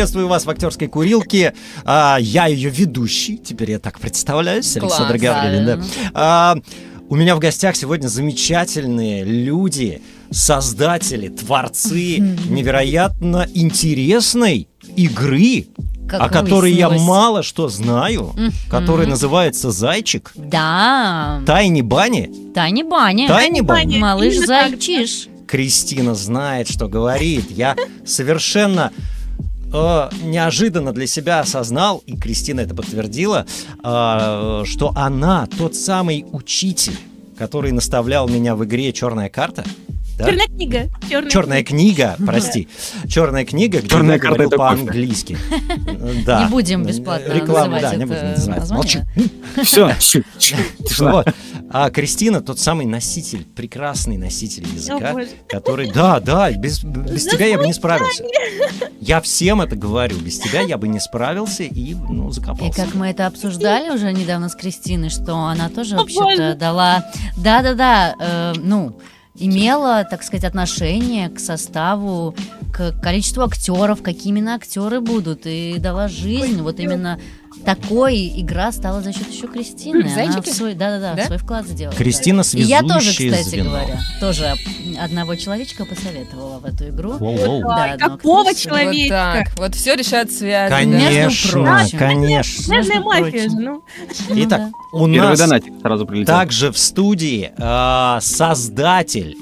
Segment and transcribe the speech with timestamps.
[0.00, 1.52] приветствую вас в актерской курилке.
[1.84, 4.98] А, я ее ведущий, теперь я так представляюсь, Класс.
[4.98, 5.66] Александр Гаврилин.
[5.66, 5.80] Да.
[6.14, 6.56] А,
[7.10, 10.00] у меня в гостях сегодня замечательные люди,
[10.30, 15.66] создатели, творцы невероятно интересной игры,
[16.08, 18.34] Как о которой я мало что знаю,
[18.70, 20.32] которая называется «Зайчик».
[20.34, 22.30] Да, Тайни Бани.
[22.54, 23.28] Тайни Баня.
[23.28, 23.98] Тайни Бани.
[23.98, 25.28] Малыш зайчиш.
[25.46, 27.50] Кристина знает, что говорит.
[27.50, 27.76] Я
[28.06, 28.92] совершенно
[29.72, 33.46] э, неожиданно для себя осознал, и Кристина это подтвердила,
[33.82, 36.98] э, что она тот самый учитель,
[37.38, 39.64] который наставлял меня в игре «Черная карта».
[40.20, 40.26] Да?
[40.26, 40.88] Черная книга.
[41.08, 42.68] Черная, Черная книга, прости.
[43.08, 44.48] Черная книга, где Черная я кофе.
[44.50, 45.38] по-английски.
[46.26, 46.44] Да.
[46.44, 48.70] Не будем бесплатно Рекламу, называть да, не будем называть.
[48.70, 49.00] Молчи.
[49.62, 49.94] Все.
[51.00, 51.28] Вот.
[51.72, 55.14] А Кристина тот самый носитель, прекрасный носитель языка,
[55.48, 58.24] который, да, да, без, без тебя я бы не справился.
[59.00, 62.84] Я всем это говорю, без тебя я бы не справился и, ну, И закопался.
[62.84, 67.04] как мы это обсуждали уже недавно с Кристиной, что она тоже вообще-то дала,
[67.36, 68.98] да-да-да, э, ну,
[69.40, 72.34] имела, так сказать, отношение к составу,
[72.72, 77.18] к количеству актеров, какие именно актеры будут, и дала жизнь, вот именно
[77.64, 80.02] такой игра стала за счет еще Кристины.
[80.04, 80.50] Она Зайчики?
[80.50, 81.26] в свой, да-да-да, Да?
[81.26, 81.94] свой вклад сделала.
[81.96, 83.70] Кристина И я тоже, связующее кстати звено.
[83.70, 84.54] говоря, тоже
[85.00, 87.12] одного человечка посоветовала в эту игру.
[87.14, 87.62] Воу-воу.
[87.62, 89.34] Да, одну Какого человека?
[89.36, 89.58] Вот так.
[89.58, 90.70] Вот все решает связи.
[90.70, 90.82] да.
[90.84, 92.72] Между Конечно, конечно.
[92.72, 93.82] Между мафия же, ну.
[94.28, 94.70] Ну Итак, да.
[94.92, 96.34] у Первый нас донатик сразу прилетел.
[96.34, 99.36] также в студии э, создатель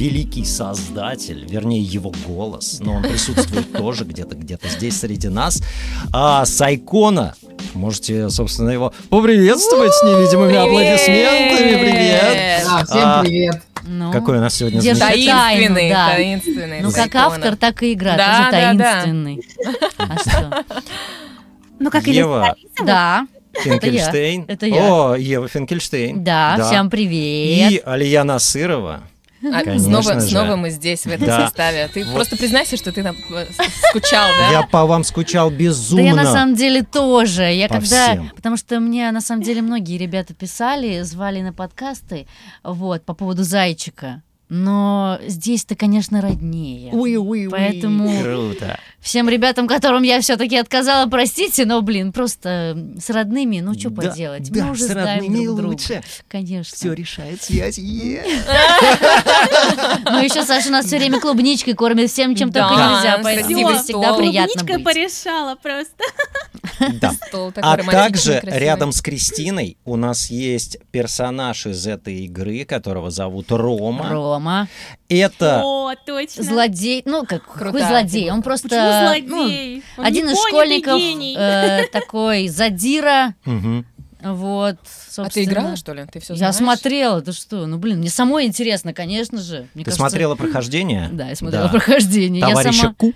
[0.00, 5.62] великий создатель, вернее его голос, но он присутствует тоже где-то, где-то здесь среди нас.
[6.10, 7.34] А, Сайкона,
[7.74, 11.78] можете, собственно, его поприветствовать с невидимыми аплодисментами.
[11.78, 12.62] Привет!
[12.64, 13.62] Да, всем А, привет.
[13.82, 16.08] Ну, Какой у нас сегодня Держи Таинственный, да.
[16.14, 16.80] таинственный.
[16.80, 18.16] Ну, как автор, так и игра.
[18.16, 18.92] Да, тоже да, да.
[19.02, 19.42] таинственный.
[19.98, 20.64] А что?
[21.78, 24.46] Ну, как Ева или Да, Финкельштейн.
[24.48, 24.94] Это я.
[24.94, 26.24] О, Ева Финкельштейн.
[26.24, 27.72] да, всем привет.
[27.72, 29.02] И Алия Насырова.
[29.42, 30.28] А, Конечно снова, же.
[30.28, 31.44] снова мы здесь, в этом Да.
[31.46, 31.88] составе.
[31.88, 32.14] Ты Вот.
[32.14, 33.46] просто признайся, что ты там э,
[33.88, 34.50] скучал, да?
[34.50, 36.02] Я по вам скучал Да безумно.
[36.04, 37.44] я на самом деле тоже.
[37.44, 38.12] Я По когда.
[38.12, 38.30] всем.
[38.36, 42.26] Потому что мне на самом деле многие ребята писали, звали на подкасты,
[42.62, 44.22] вот, по поводу зайчика.
[44.52, 46.92] Но здесь-то, конечно, роднее.
[46.92, 47.48] Уи, уи, уи.
[47.48, 48.78] Поэтому- Круто.
[49.00, 54.02] Всем ребятам, которым я все-таки отказала, простите, но, блин, просто с родными, ну что Да,
[54.02, 54.50] поделать?
[54.50, 55.70] да, Мы уже с родными друг друга.
[55.72, 56.02] лучше.
[56.28, 56.76] Конечно.
[56.76, 57.78] Все решает связь.
[60.04, 64.52] Ну еще Саша нас все время клубничкой кормит, всем, чем только нельзя, поэтому всегда приятно
[64.54, 64.84] Клубничкой быть.
[64.84, 66.04] порешала просто.
[67.00, 67.12] Да.
[67.62, 74.08] А также рядом с Кристиной у нас есть персонаж из этой игры, которого зовут Рома.
[74.10, 74.39] Рома,
[75.08, 76.42] Это О, точно.
[76.42, 79.82] злодей, ну как какой Крутая злодей, он просто Почему ну, злодей?
[79.96, 83.34] Он один из школьников э, такой задира,
[84.22, 84.76] вот.
[84.76, 85.44] А ты собственно.
[85.44, 86.04] играла, что ли?
[86.12, 87.66] Ты все Я смотрела, ты что?
[87.66, 89.66] Ну блин, мне самой интересно, конечно же.
[89.74, 91.08] Мне Ты кажется- смотрела прохождение?
[91.10, 91.70] Да, я смотрела Да.
[91.70, 92.40] прохождение.
[92.40, 92.94] Я Товарища сама...
[92.94, 93.14] Ку?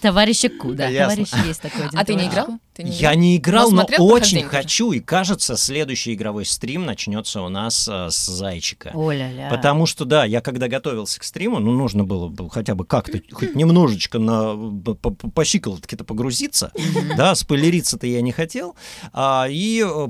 [0.00, 1.24] Товарища Ку, да, Ясно.
[1.24, 1.98] товарищ есть такой один.
[1.98, 2.48] А ты не играл?
[2.74, 4.92] Ты не Я не играл, Но но очень хочу.
[4.92, 8.90] И кажется, следующий игровой стрим начнется у нас э, с Зайчика.
[8.94, 9.48] Оля-ля.
[9.48, 13.20] Потому что, да, я когда готовился к стриму, ну, нужно было бы хотя бы как-то,
[13.32, 16.72] хоть немножечко на, по, по- по щиколотке-то погрузиться,
[17.16, 18.74] да, спойлериться-то я не хотел,
[19.12, 20.08] а, и э,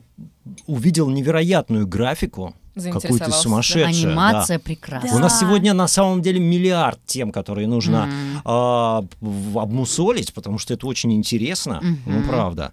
[0.67, 3.85] увидел невероятную графику, какую-то сумасшедшую.
[4.05, 4.09] да.
[4.09, 5.17] Анимация прекрасна.
[5.17, 5.39] У нас Да.
[5.41, 8.43] сегодня на самом деле миллиард тем, которые нужно Мгм.
[8.45, 12.29] а, в- обмусолить, потому что это очень интересно, ну, Мгм.
[12.29, 12.73] правда.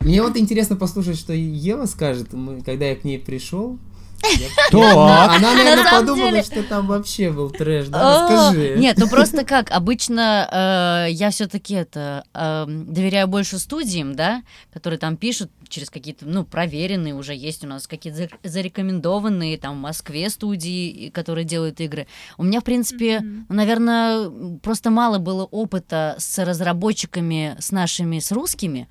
[0.00, 3.78] Мне вот интересно послушать, что Ева скажет, мы- когда я к ней пришел.
[4.70, 8.26] Так, Она, наверное, подумала, что там вообще был трэш, да?
[8.26, 8.76] О, Расскажи.
[8.78, 14.98] Нет, ну просто как, обычно э, я все-таки это э, доверяю больше студиям, да, которые
[14.98, 19.80] там пишут через какие-то, ну, проверенные уже есть у нас какие-то за- зарекомендованные там в
[19.80, 22.06] Москве студии, которые делают игры.
[22.38, 24.30] У меня, в принципе, ну, наверное,
[24.62, 28.88] просто мало было опыта с разработчиками, с нашими, с русскими.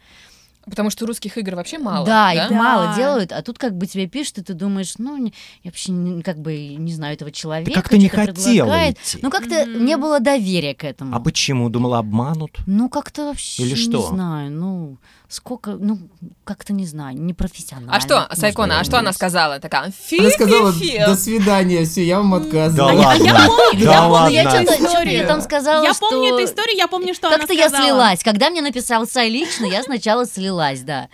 [0.65, 2.05] Потому что русских игр вообще мало.
[2.05, 2.45] да, да?
[2.45, 2.95] их мало Да.
[2.95, 5.33] делают, а тут как бы тебе пишут, и ты думаешь, ну, не-
[5.63, 7.71] я вообще не- как бы не знаю этого человека.
[7.81, 9.19] Как-то не что-то хотела идти.
[9.21, 9.85] Ну, как-то Мгм.
[9.85, 11.15] не было доверия к этому.
[11.15, 11.69] А почему?
[11.69, 12.57] Думала, обманут?
[12.67, 13.97] Ну, как-то вообще Или что?
[13.97, 14.51] не знаю.
[14.51, 14.97] Ну,
[15.27, 15.97] сколько, ну,
[16.43, 17.95] как-то не знаю, непрофессионально.
[17.95, 19.59] А что, Сайкона, а что она сказала?
[19.59, 22.97] Такая, фи Она сказала, до свидания, все, я вам Да отказываю.
[22.97, 24.29] ладно, Я да помню, я ладно.
[24.63, 27.85] что-то я там сказала, Я помню эту историю, я помню, что Как-то она я сказала.
[27.85, 28.23] слилась.
[28.23, 30.48] Когда мне написал Сай лично, я сначала слилась,
[30.81, 31.09] да.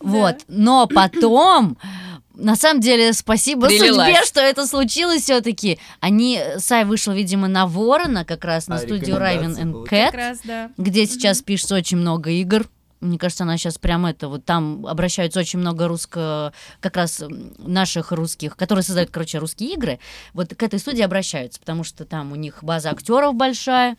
[0.00, 0.36] Вот.
[0.48, 1.78] Но потом
[2.34, 4.06] на самом деле, спасибо Прилилась.
[4.08, 5.78] судьбе, что это случилось все-таки.
[6.00, 10.40] Они, Сай вышел, видимо, на Ворона, как раз на А, студию Raven рекомендации and раз,
[10.44, 10.70] да.
[10.78, 12.66] где сейчас пишется очень много игр.
[13.00, 17.22] Мне кажется, она сейчас прям это вот там обращаются очень много русско, как раз
[17.58, 19.98] наших русских, которые создают, короче, русские игры.
[20.34, 23.96] Вот к этой студии обращаются, потому что там у них база актеров большая,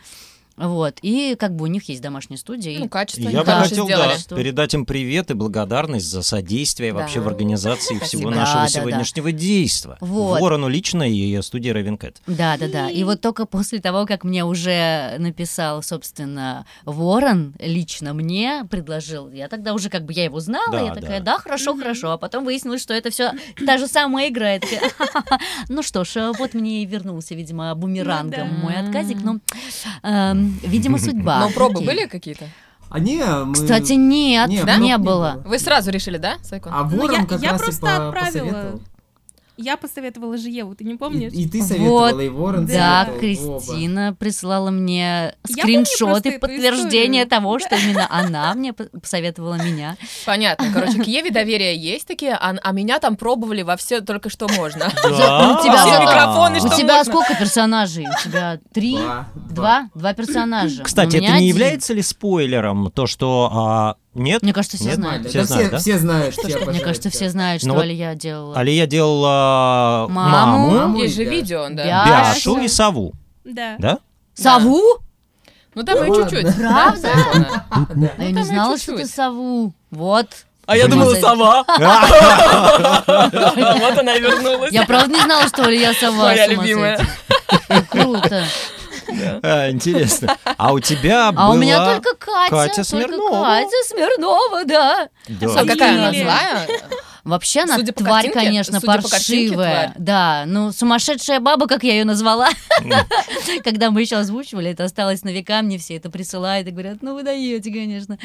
[0.61, 2.79] вот и как бы у них есть домашняя студия.
[2.79, 6.99] Ну, качество Я бы хотел да, передать им привет и благодарность за содействие Да.
[6.99, 8.05] вообще в организации Спасибо.
[8.05, 8.67] всего нашего да, да.
[8.69, 9.97] сегодняшнего действа.
[10.01, 10.39] Вот.
[10.41, 12.17] Ворону лично и студии Cat.
[12.27, 12.89] Да, да, да.
[12.89, 19.47] И вот только после того, как мне уже написал, собственно, Ворон лично мне предложил, я
[19.47, 21.37] тогда уже как бы я его знала, Да, я такая, да.
[21.37, 22.11] да, хорошо, хорошо.
[22.11, 23.31] А потом выяснилось, что это все
[23.65, 24.59] та же самая игра.
[25.69, 29.17] Ну что ж, э, вот мне и вернулся, видимо, бумерангом Ну мой отказик.
[29.23, 29.39] Ну,
[30.03, 31.39] эм, видимо, судьба.
[31.39, 31.88] Но пробы Окей.
[31.88, 32.45] были какие-то?
[32.89, 33.53] А не, мы...
[33.53, 35.42] Кстати, нет, Не, не, проб не было.
[35.45, 36.74] Вы сразу решили, да, Сайкон?
[36.75, 38.45] А Ну, я- как я раз и просто по- отправила.
[38.45, 38.81] посоветовал.
[39.57, 41.33] Я посоветовала же Еву, ты не И, помнишь?
[41.33, 43.19] и ты советовала, Вот, и Ворон Да, советовал, оба.
[43.19, 47.27] Кристина прислала мне скриншоты подтверждения историю.
[47.30, 49.98] того, что именно она мне посоветовала меня.
[50.25, 50.68] Понятно.
[50.74, 54.48] Короче, к Еве доверия есть такие, а, а меня там пробовали во все только что
[54.48, 54.92] можно.
[55.03, 55.57] Да.
[55.59, 57.13] У тебя Все зато- микрофоны, У что тебя можно.
[57.13, 58.07] сколько персонажей?
[58.07, 58.97] У тебя три?
[58.97, 59.27] Два.
[59.36, 59.89] Два?
[59.94, 60.83] Два персонажа.
[60.83, 61.47] Кстати, это не один.
[61.47, 64.41] является ли спойлером то, что а, нет?
[64.43, 64.95] Мне кажется, все Нет?
[64.95, 65.27] знают.
[65.27, 65.77] Все Да знают, все, да?
[65.79, 66.59] все знают, Что, все?
[66.65, 68.55] Мне кажется, все знают, Ну что вот Алия делала.
[68.57, 70.69] Алия делала Маму.
[70.71, 71.83] маму, Есть же видео, да.
[71.83, 73.13] Я- Бяшу и сову,
[73.45, 73.75] Да.
[73.79, 73.97] да?
[74.33, 74.81] Сову?
[75.75, 76.29] Ну там и Ладно.
[76.29, 76.55] чуть-чуть.
[76.57, 77.09] Правда?
[77.69, 77.85] А
[78.17, 79.73] я Ну, не знала, что ты сову.
[79.91, 80.27] Вот.
[80.65, 81.63] А я думала, сова.
[83.07, 84.71] Вот она и вернулась.
[84.71, 86.23] Я правда не знала, что Алия сова.
[86.25, 86.99] Моя любимая.
[87.89, 88.43] Круто.
[89.43, 90.37] А, Интересно.
[90.57, 91.49] А у тебя А была...
[91.49, 92.15] у меня только
[92.49, 92.83] Катя.
[92.83, 93.43] Смирнова.
[93.43, 95.09] Катя Смирнова, да.
[95.27, 95.47] Да.
[95.59, 96.67] А какая она злая?
[97.23, 99.73] Вообще она Судя тварь, картинке- конечно, судя по картинке, паршивая.
[99.89, 99.93] тварь.
[99.99, 102.49] Да, ну сумасшедшая баба, как я ее назвала.
[103.63, 107.13] Когда мы еще озвучивали, это осталось на века, мне все это присылают и говорят, ну
[107.13, 108.17] вы даете, конечно.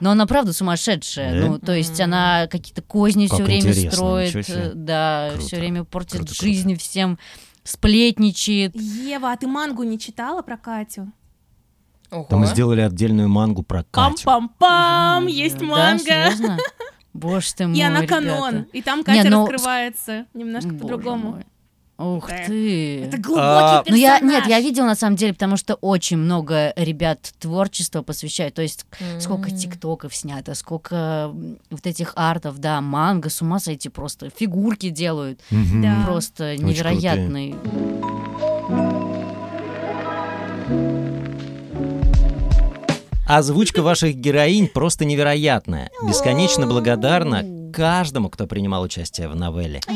[0.00, 1.32] Но она правда сумасшедшая.
[1.34, 6.76] Ну, то есть она какие-то козни все время строит, э, да, все время портит жизнь
[6.76, 7.20] всем,
[7.64, 8.74] сплетничает.
[8.74, 11.12] Ева, а ты мангу не читала про Катю?
[12.10, 12.26] Ого.
[12.28, 14.24] Да мы сделали отдельную мангу про Катю.
[14.24, 16.00] Пам-пам-пам, есть Да, манга.
[16.02, 16.58] серьезно?
[17.12, 18.14] Боже ты мой, И она ребята.
[18.14, 18.56] канон.
[18.72, 21.42] И там Не, Катя ну, раскрывается немножко по-другому.
[22.00, 23.02] Ух ты.
[23.04, 26.72] Это глубокий А, Ну я нет, я видела на самом деле, потому что очень много
[26.76, 28.54] ребят творчества посвящают.
[28.54, 28.86] То есть
[29.18, 29.56] сколько М.
[29.56, 31.30] тиктоков снято, сколько
[31.70, 34.30] вот этих артов, да, манго, с ума сойти просто.
[34.34, 35.40] Фигурки делают.
[35.50, 35.82] Мгм.
[35.82, 36.02] Да.
[36.06, 36.58] Просто крутые.
[36.58, 37.54] невероятный.
[43.26, 45.90] Озвучка ваших героинь просто невероятная.
[46.06, 49.80] Бесконечно благодарна каждому, кто принимал участие в новелле.
[49.86, 49.92] А,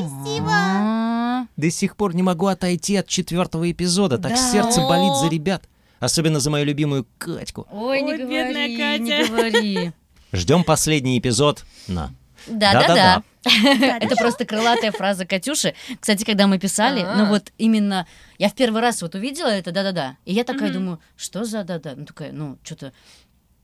[1.56, 4.36] До сих пор не могу отойти от четвертого эпизода, так Да.
[4.36, 5.62] сердце болит за ребят.
[6.00, 7.66] Особенно за мою любимую Катьку.
[7.70, 9.30] Ой, не Ой, бедная говори, не Катя.
[9.32, 9.92] говори.
[10.32, 11.64] Ждем последний эпизод.
[11.86, 12.12] На.
[12.46, 13.22] Да-да-да.
[13.44, 15.74] Да, Это просто крылатая фраза Катюши.
[16.00, 17.14] Кстати, когда мы писали, А.
[17.16, 18.06] ну вот именно
[18.38, 20.16] я в первый раз вот увидела это да-да-да.
[20.24, 21.94] И я такая думаю, что за да-да?
[21.96, 22.92] Ну такая, ну что-то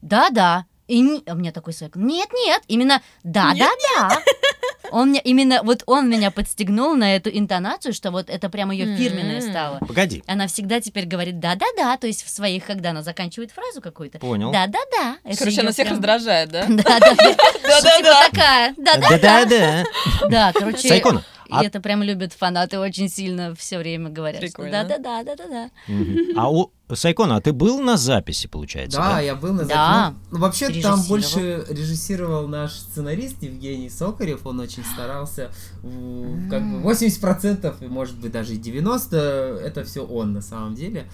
[0.00, 0.64] да-да.
[0.86, 1.94] И не- а у меня такой сайк.
[1.96, 4.18] Нет-нет, именно да-да-да.
[4.90, 8.96] Он мне именно вот он меня подстегнул на эту интонацию, что вот это прямо ее
[8.96, 9.78] фирменное стало.
[9.80, 10.22] Погоди.
[10.26, 14.18] Она всегда теперь говорит да-да-да, то есть в своих, когда она заканчивает фразу какую-то.
[14.18, 14.50] Понял.
[14.52, 15.16] Да-да-да.
[15.38, 16.64] Короче, она всех прям- раздражает, да?
[16.68, 17.36] Да-да-да.
[17.62, 18.28] Да-да-да.
[18.30, 18.74] Такая.
[18.76, 19.18] Да-да-да.
[19.18, 19.84] Да-да-да.
[20.28, 21.24] Да, короче, Сайкона.
[21.50, 24.36] И а- это прям любят фанаты очень сильно все время говорят.
[24.42, 24.84] что Прикольно.
[24.84, 25.70] Да-да-да, да-да-да.
[25.88, 26.38] Мгм.
[26.38, 28.98] А у Сайкона, а ты был на записи, получается?
[28.98, 29.74] Да, я был на записи.
[29.74, 30.10] Да.
[30.10, 34.46] Ну, ну, вообще там больше режиссировал наш сценарист Евгений Сокарев.
[34.46, 35.50] Он очень старался.
[36.50, 41.08] Как бы 80%, и может быть даже и 90% это все он на самом деле.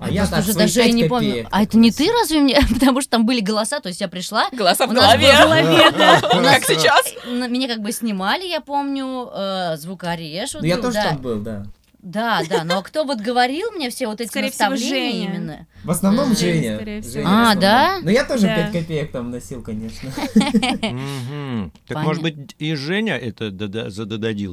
[0.00, 1.28] А я так уже даже я не помню.
[1.30, 2.60] копеек А это не ты разве мне?
[2.72, 4.48] Потому что там были голоса, то есть я пришла.
[4.52, 5.32] Голоса в голове.
[5.34, 6.20] в голове, да.
[6.34, 7.14] У нас Как сейчас.
[7.26, 10.54] на- Меня как бы снимали, я помню, э, звукорежь.
[10.54, 11.04] вот Ну, я тоже да.
[11.08, 11.66] там был, да.
[12.00, 15.24] Да, да, но кто вот говорил мне все вот эти Скорее всего, наставления Женя.
[15.34, 15.66] именно?
[15.82, 16.78] В основном Женя, Женя.
[16.78, 17.12] всего.
[17.12, 17.98] Женя А, да?
[18.00, 18.54] Но я тоже Да.
[18.54, 20.08] 5 копеек там носил, конечно.
[21.88, 23.50] Так может быть и Женя это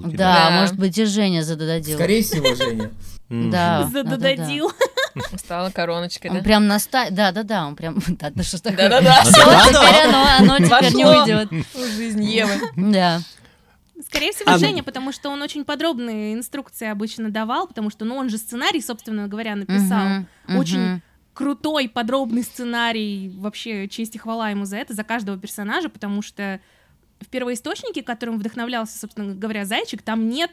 [0.04, 0.18] тебя?
[0.18, 1.96] Да, может быть, и Женя зададил.
[1.98, 2.92] Скорее всего, Женя.
[3.30, 3.90] Да.
[3.94, 4.72] Задодадил.
[5.38, 6.44] Стала короночкой, Он да?
[6.44, 7.08] прям наста...
[7.12, 8.00] Да, да, да, он прям...
[8.08, 8.90] Да, да что такое?
[8.90, 9.22] Да-да-да.
[9.24, 11.50] Все, теперь оно, оно теперь не уйдет.
[11.52, 12.52] В жизнь Евы.
[12.76, 13.22] Да.
[14.08, 18.16] Скорее всего, А, Женя, потому что он очень подробные инструкции обычно давал, потому что, ну,
[18.16, 20.06] он же сценарий, собственно говоря, написал.
[20.06, 20.58] Мгм, мгм.
[20.58, 21.02] Очень
[21.34, 23.32] крутой, подробный сценарий.
[23.38, 26.60] Вообще, честь и хвала ему за это, за каждого персонажа, потому что
[27.20, 30.52] в первоисточнике, которым вдохновлялся, собственно говоря, Зайчик, там нет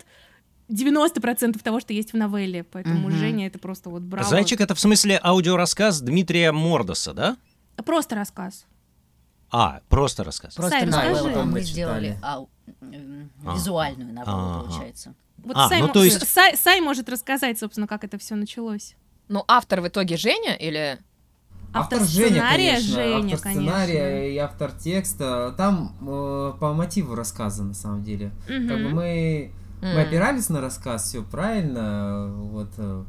[0.72, 2.64] 90% того, что есть в новелле.
[2.64, 3.12] Поэтому Мгм.
[3.18, 4.28] Женя это просто вот браво.
[4.28, 7.36] Зайчик это в смысле аудиорассказ Дмитрия Мордоса, да?
[7.84, 8.66] Просто рассказ.
[9.50, 10.54] А, просто рассказ.
[10.54, 11.46] Просто Сай, новеллу расскажи.
[11.46, 12.44] мы Мы сделали А.
[13.54, 14.60] визуальную новеллу, Ага.
[14.64, 15.14] получается.
[15.38, 18.94] Вот А, Сай, ну, то есть- Сай- Сай может рассказать, собственно, как это все началось.
[19.28, 20.98] Ну, автор в итоге Женя или...
[21.74, 24.26] Автор Женя, сценария конечно, Женя, автор сценария конечно.
[24.28, 25.54] и автор текста.
[25.56, 28.30] Там э, по мотиву рассказа, на самом деле.
[28.46, 28.94] Как бы Мгм.
[29.82, 32.32] Мы, опирались на рассказ, все правильно.
[32.34, 33.04] Вот э,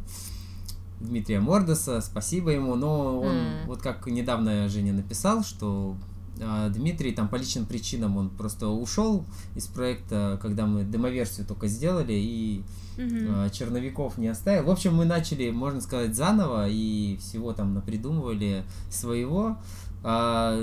[1.00, 2.76] Дмитрия Мордоса, спасибо ему.
[2.76, 3.36] Но он,
[3.68, 5.96] вот как недавно Женя написал, что
[6.42, 9.26] а, Дмитрий там по личным причинам он просто ушел
[9.56, 12.64] из проекта, когда мы демоверсию только сделали и
[12.98, 14.64] а, черновиков не оставил.
[14.64, 19.58] В общем, мы начали, можно сказать, заново и всего там напридумывали своего.
[20.04, 20.60] А,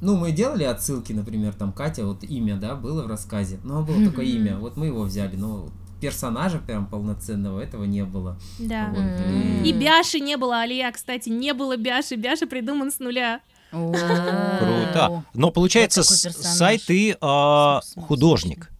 [0.00, 3.96] ну, мы делали отсылки, например, там Катя, вот имя, да, было в рассказе, но было
[4.04, 5.68] только имя, вот мы его взяли, но
[6.00, 8.38] персонажа прям полноценного этого не было.
[8.58, 8.88] Да.
[8.90, 8.98] Вот.
[8.98, 9.64] М.
[9.64, 12.16] И Бяши не было, Алия, кстати, не было Бяши.
[12.16, 13.40] Бяша придуман с нуля.
[13.70, 15.24] Круто.
[15.34, 16.02] Но получается.
[16.02, 18.70] Сай, ты а, художник.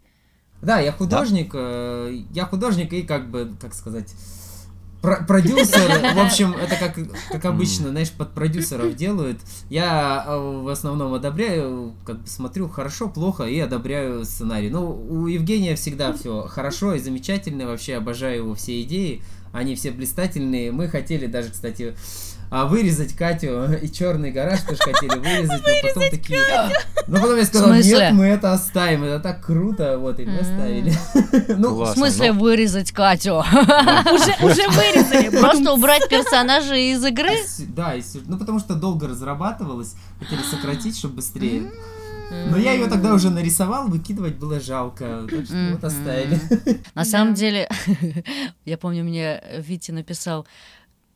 [0.63, 4.13] Да, я художник, э, я художник и как бы, как сказать,
[5.01, 6.99] про- продюсер, в общем, это как,
[7.31, 9.39] как обычно, знаешь, под продюсеров делают.
[9.69, 14.71] Я э, в основном одобряю, как бы смотрю хорошо, плохо и одобряю сценарий.
[14.71, 19.23] Ну, у Евгения всегда все хорошо и замечательно, вообще обожаю его все идеи,
[19.53, 20.73] они все блистательные.
[20.73, 21.97] Мы хотели даже, кстати,
[22.51, 26.41] а, вырезать Катю и черный гараж тоже хотели вырезать, но потом такие...
[27.07, 30.93] Но потом я сказал, нет, мы это оставим, это так круто, вот, и мы оставили.
[31.57, 32.41] Ну, В смысле ну.
[32.41, 33.39] вырезать Катю?
[33.47, 35.41] Уже, уже вырезали.
[35.41, 37.33] Просто убрать персонажей из игры?
[37.69, 37.95] Да,
[38.27, 41.71] ну потому что долго разрабатывалось, хотели сократить, чтобы быстрее.
[42.31, 46.41] Но я ее тогда уже нарисовал, выкидывать было жалко, так что вот оставили.
[46.95, 47.69] На самом деле,
[48.65, 50.47] я помню, мне Витя написал,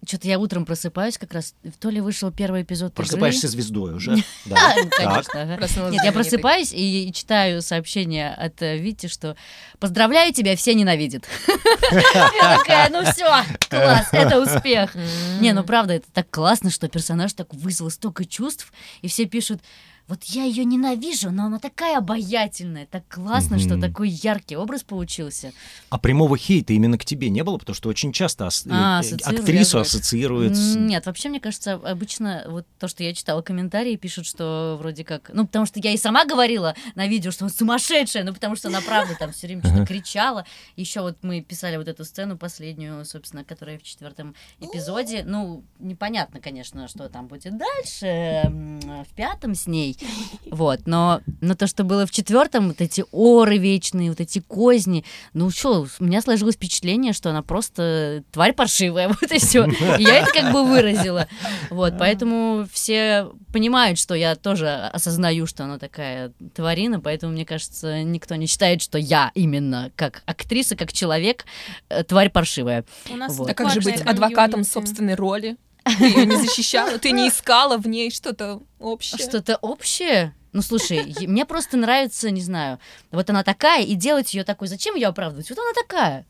[0.06, 3.04] что-то я утром просыпаюсь, как раз то ли вышел первый эпизод игры.
[3.04, 4.16] Просыпаешься звездой уже.
[4.46, 4.74] Да.
[4.90, 9.36] конечно, Нет, я просыпаюсь и читаю сообщение от э, Вити, что
[9.78, 11.24] «Поздравляю тебя, все ненавидят».
[11.92, 13.26] Я такая, ну все,
[13.68, 14.94] класс, это успех.
[15.40, 19.60] Не, ну правда, это так классно, что персонаж так вызвал столько чувств, и все пишут,
[20.10, 23.80] вот я ее ненавижу, но она такая обаятельная, так классно, что Мгм.
[23.80, 25.52] такой яркий образ получился.
[25.88, 28.98] А прямого хейта именно к тебе не было, потому что очень часто ас- А, э,
[29.00, 29.40] ассоциируют.
[29.40, 30.74] актрису ассоциируют с...
[30.76, 35.30] Нет, вообще, мне кажется, обычно вот то, что я читала комментарии, пишут, что вроде как...
[35.32, 38.68] Ну, потому что я и сама говорила на видео, что она сумасшедшая, ну, потому что
[38.68, 40.44] она правда там все время что-то кричала.
[40.76, 45.22] Еще вот мы писали вот эту сцену последнюю, собственно, которая в четвертом эпизоде.
[45.24, 48.50] Ну, непонятно, конечно, что там будет дальше,
[49.08, 49.96] в пятом с ней.
[50.50, 55.04] Вот, но, но то, что было в четвертом, вот эти оры вечные, вот эти козни,
[55.32, 59.66] ну что, у меня сложилось впечатление, что она просто тварь паршивая, вот и все.
[59.98, 61.28] Я это как бы выразила.
[61.70, 68.02] Вот, поэтому все понимают, что я тоже осознаю, что она такая тварина, поэтому, мне кажется,
[68.02, 71.44] никто не считает, что я именно как актриса, как человек,
[71.88, 72.84] э, тварь паршивая.
[73.08, 73.50] У нас Вот.
[73.50, 74.72] А как же быть адвокатом комьюнити.
[74.72, 75.56] собственной роли?
[75.98, 79.18] Ты ее не защищала, ты не искала в ней что-то общее.
[79.18, 80.34] Что-то общее?
[80.52, 82.80] Ну, слушай, мне просто нравится, не знаю,
[83.12, 85.48] вот она такая, и делать ее такой, зачем ее оправдывать?
[85.48, 86.26] Вот она такая.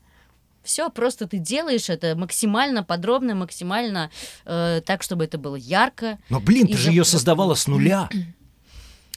[0.63, 4.11] Все, просто ты делаешь это максимально подробно, максимально
[4.45, 6.19] э, так, чтобы это было ярко.
[6.29, 8.09] Но, блин, ты же ее создавала с нуля.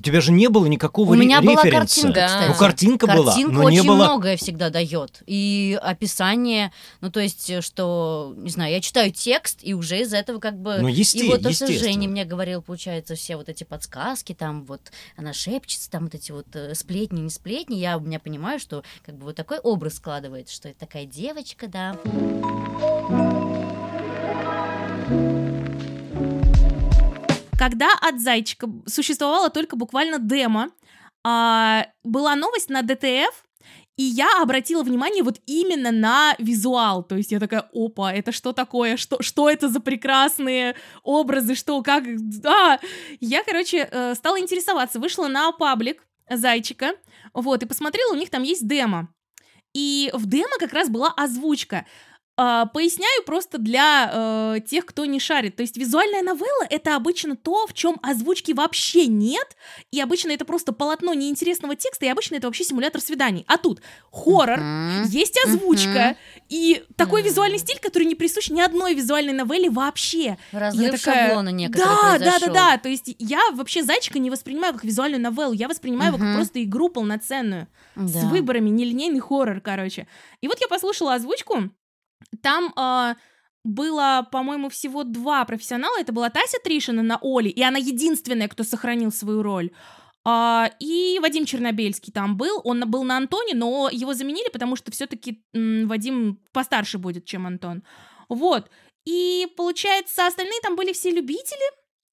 [0.01, 1.79] У тебя же не было никакого У меня была референса.
[2.03, 2.27] картинка, Да.
[2.27, 2.49] кстати.
[2.49, 3.95] Ну, картинка была, Картинка но не очень было...
[4.05, 5.23] многое всегда дает.
[5.27, 10.41] И описание, ну, то есть, что, не знаю, я читаю текст, и уже из этого
[10.41, 10.79] как бы...
[10.81, 11.93] Ну, и есте- вот то, что естественно.
[11.93, 14.81] Женя мне говорил, получается, все вот эти подсказки, там вот
[15.17, 18.83] она шепчется, там вот эти вот э, сплетни, не сплетни, я у меня понимаю, что
[19.07, 21.97] как бы вот такой образ складывается, что это такая девочка, да.
[27.65, 30.69] Когда от Зайчика существовало только буквально демо,
[31.25, 33.43] а, была новость на ДТФ,
[33.97, 37.03] и я обратила внимание вот именно на визуал.
[37.03, 38.99] То есть я такая, опа, это что такое?
[38.99, 41.55] Что, что это за прекрасные образы?
[41.55, 42.05] Что, как?
[42.43, 42.81] Да!
[43.21, 45.01] Я, короче, э, стала интересоваться.
[45.01, 46.93] Вышла на паблик Зайчика,
[47.33, 49.09] вот, и посмотрела, у них там есть демо.
[49.73, 51.87] И в демо как раз была озвучка.
[52.37, 54.11] А, поясняю просто для
[54.57, 55.55] э, тех, кто не шарит.
[55.55, 59.57] То есть визуальная новелла— это обычно то, в чем озвучки вообще нет,
[59.93, 63.45] и обычно это просто полотно неинтересного текста, и обычно это вообще симулятор свиданий.
[63.47, 65.05] А тут хоррор, Мгм.
[65.05, 66.17] есть озвучка,
[66.49, 67.31] и такой Мгм.
[67.31, 70.37] визуальный стиль, который не присущ ни одной визуальной новелле вообще.
[70.51, 72.55] Разрыв Я такая, шаблона некоторый Да, да, да, произошел.
[72.55, 72.79] да.
[72.79, 76.61] То есть я вообще зайчика не воспринимаю как визуальную новеллу, я воспринимаю его как просто
[76.65, 78.27] игру полноценную с Да.
[78.29, 80.09] выборами, нелинейный хоррор, короче.
[80.41, 81.71] И вот я послушала озвучку,
[82.43, 83.17] там а,
[83.65, 85.99] было, по-моему, всего два профессионала.
[85.99, 89.71] Это была Тася Тришина на Оле, и она единственная, кто сохранил свою роль.
[90.27, 92.61] А, и Вадим Чернобельский там был.
[92.65, 97.83] Он был на Антоне, но его заменили, потому что все-таки Вадим постарше будет, чем Антон.
[98.29, 98.71] Вот.
[99.07, 101.65] И получается, остальные там были все любители.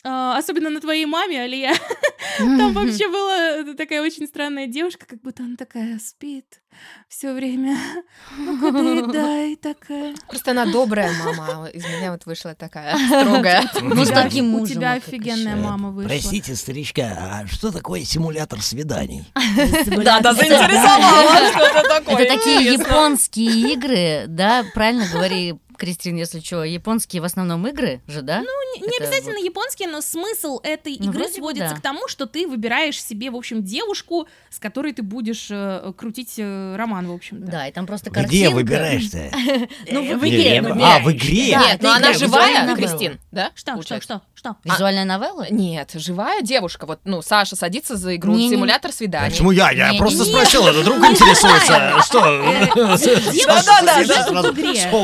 [0.03, 1.74] а, особенно на твоей маме, Алия.
[2.38, 6.61] Там вообще была такая очень странная девушка, как будто она такая спит
[7.08, 7.78] все время.
[8.38, 10.16] Ну-ка, доедай такая.
[10.28, 13.70] Просто она добрая мама, а из меня вот вышла такая строгая.
[13.82, 14.75] Ну, с У тебя- таким У мужем.
[14.78, 16.10] тебя а как офигенная мама вышла.
[16.10, 19.25] Простите, старичка, а что такое симулятор свиданий?
[20.04, 22.24] Да, да, заинтересовала что-то такое.
[22.25, 24.63] Это такие японские игры, да?
[24.74, 28.42] Правильно говори, Кристин, если что, японские в основном игры же, да?
[28.42, 31.75] Не, не Это обязательно японские, но смысл этой Ну, игры сводится да.
[31.75, 36.36] к тому, что ты выбираешь себе, в общем, девушку, с которой ты будешь э, крутить
[36.38, 37.46] э, роман, в общем-то.
[37.51, 38.56] Да, и там просто Где картинка.
[38.56, 39.32] выбираешь-то?
[39.91, 40.60] Ну, в Э, игре.
[40.84, 41.48] А, в игре?
[41.56, 42.75] Нет, но она игра, живая.
[42.75, 43.51] Кристин, да?
[43.56, 44.56] Что, что, что, что?
[44.63, 45.48] Визуальная новелла?
[45.50, 46.86] Нет, живая девушка.
[46.86, 49.32] Вот, ну, Саша садится за игру, симулятор свиданий.
[49.32, 49.72] Почему я?
[49.72, 52.01] Я просто спросил, это друг интересуется.
[52.06, 52.22] Что?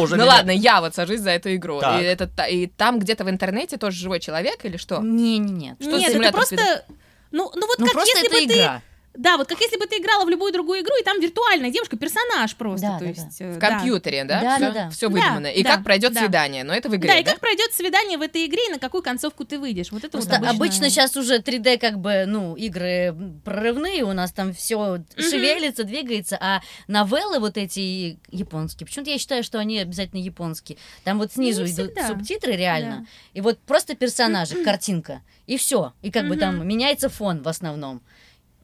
[0.01, 1.79] Уже Ну ладно, я вот сажусь за эту игру.
[1.81, 4.99] И, это, та- и там где-то в интернете тоже живой человек или что?
[5.01, 5.75] Не-не-не.
[5.79, 6.85] Что Нет, это просто...
[7.31, 8.81] Ну, ну вот Ну, как если бы ты...
[9.17, 11.97] Да, вот как если бы ты играла в любую другую игру, и там виртуальная девушка,
[11.97, 13.41] персонаж просто, Да, то да, есть...
[13.41, 13.69] э, В да.
[13.69, 14.41] компьютере, да?
[14.41, 14.89] Да, все, да, да.
[14.91, 15.47] Все Да, выдумано.
[15.47, 16.19] и да, как пройдет да.
[16.21, 17.19] свидание, но это в игре, Да, да?
[17.19, 19.91] и как пройдет свидание в этой игре, и на какую концовку ты выйдешь.
[19.91, 20.55] Вот это Просто вот обычно...
[20.65, 26.38] обычно сейчас уже 3D как бы, ну, игры прорывные, у нас там все шевелится, двигается,
[26.39, 30.77] а новеллы вот эти японские, почему-то я считаю, что они обязательно японские.
[31.03, 36.12] Там вот снизу Не идут субтитры реально, и вот просто персонажи, картинка, и все, и
[36.12, 38.01] как бы там меняется фон в основном.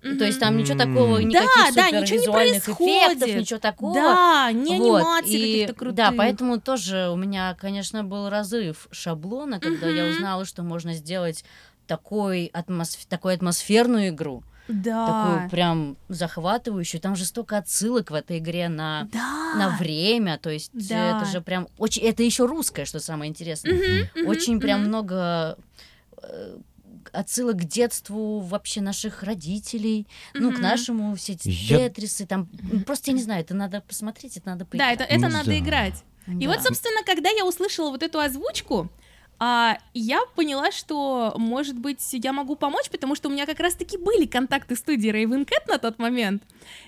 [0.03, 2.81] И То есть там ничего такого, никаких Да, да, супер ничего не визуальных происходит.
[3.17, 3.93] эффектов, ничего такого.
[3.93, 5.95] Да, не Вот, анимации и- каких-то крутых.
[5.95, 10.11] Да, поэтому тоже у меня, конечно, был разрыв шаблона, когда я Мгм.
[10.13, 11.45] узнала, что можно сделать
[11.87, 13.05] такой атмосф...
[13.05, 15.07] такую атмосферную игру, Да.
[15.07, 16.99] такую прям захватывающую.
[17.01, 19.53] Там же столько отсылок в этой игре на, Да.
[19.55, 21.17] на время, то есть Да.
[21.21, 22.01] это же прям очень...
[22.03, 23.73] Это еще русское, что самое интересное.
[23.73, 24.87] Мгм, мгм, Очень прям мгм.
[24.89, 25.57] много
[26.21, 26.57] э,
[27.11, 32.47] отсылок к детству вообще наших родителей, ну, к нашему, все эти Я- тетрисы, там,
[32.85, 34.93] просто я не знаю, это надо посмотреть, это надо Да, поиграть.
[34.95, 35.57] это, это Ну надо да.
[35.59, 36.03] играть.
[36.27, 36.53] И Да.
[36.53, 38.89] вот, собственно, когда я услышала вот эту озвучку,
[39.39, 43.97] а, я поняла, что, может быть, я могу помочь, потому что у меня как раз-таки
[43.97, 46.43] были контакты студии Raven Cat на тот момент.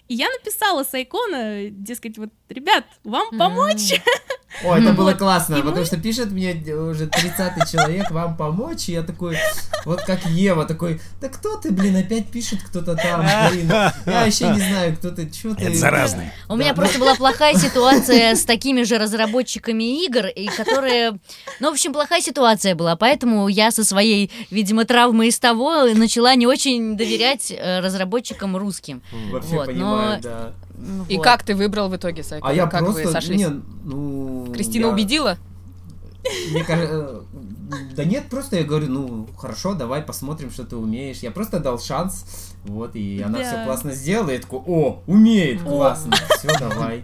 [0.08, 3.94] И я написала с Айкона, дескать, вот, ребят, вам помочь?
[4.64, 9.04] О, это было классно, потому что пишет мне уже 30-й человек, вам помочь, и я
[9.04, 9.38] такой,
[9.84, 14.50] вот как Ева, такой, да кто ты, блин, опять пишет кто-то там, блин, я вообще
[14.50, 15.66] не знаю, кто ты, что ты.
[15.66, 16.32] Это заразный.
[16.48, 21.20] У меня просто была плохая ситуация с такими же разработчиками игр, и которые...
[21.60, 26.34] Ну, в общем, плохая ситуация была, поэтому я со своей, видимо, травмой из того начала
[26.36, 29.02] не очень доверять э, разработчикам русским.
[29.32, 30.52] Вообще Вот, понимаю, но- да.
[30.78, 31.24] Ну, И вот.
[31.24, 32.48] как ты выбрал в итоге Сайко?
[32.48, 33.38] А я как просто, вы сошлись?
[33.38, 33.48] не,
[33.84, 34.52] ну...
[34.54, 35.38] Кристина я- убедила?
[36.52, 37.22] Мне кажется,
[37.96, 41.20] да нет, просто я говорю, ну, хорошо, давай посмотрим, что ты умеешь.
[41.20, 42.26] Я просто дал шанс,
[42.64, 47.04] вот, и она все классно сделала, я такой, о, умеет, классно, все, давай.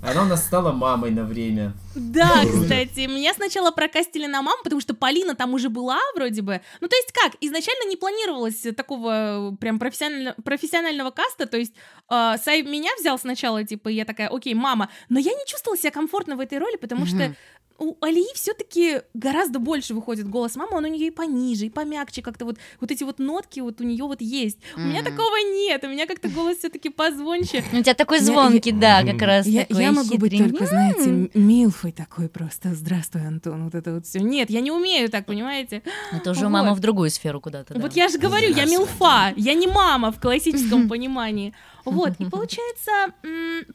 [0.00, 1.72] Она у нас стала мамой на время.
[1.96, 6.60] Да, кстати, меня сначала прокастили на маму, потому что Полина там уже была вроде бы.
[6.80, 11.72] Ну, то есть как, изначально не планировалось такого э, прям профессионального, профессионального каста, то есть
[12.10, 15.76] э, Сай меня взял сначала, типа, и я такая, окей, мама, но я не чувствовала
[15.76, 17.36] себя комфортно в этой роли, потому что Мгм.
[17.78, 22.22] У Алии все-таки гораздо больше выходит голос мамы, он у нее и пониже, и помягче,
[22.22, 24.58] как-то вот, вот эти вот нотки вот у нее вот есть.
[24.76, 27.62] У меня такого нет, у меня как-то голос все-таки позвонче.
[27.72, 30.50] У тебя такой Я- звонкий, да, как раз Я, такой я могу быть хитренький.
[30.58, 32.74] только, знаете, милфой такой просто.
[32.74, 34.20] Здравствуй, Антон, вот это вот все.
[34.20, 35.82] Нет, я не умею так, понимаете?
[36.12, 36.50] Это уже Вот.
[36.50, 37.74] мама в другую сферу куда-то.
[37.74, 37.80] да.
[37.80, 41.54] Вот я же говорю, я милфа, я не мама в классическом понимании.
[41.90, 42.90] Вот, и получается,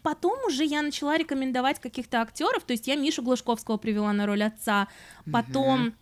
[0.02, 4.44] потом уже я начала рекомендовать каких-то актеров, то есть я Мишу Глушковского привела на роль
[4.44, 4.88] отца,
[5.32, 5.94] потом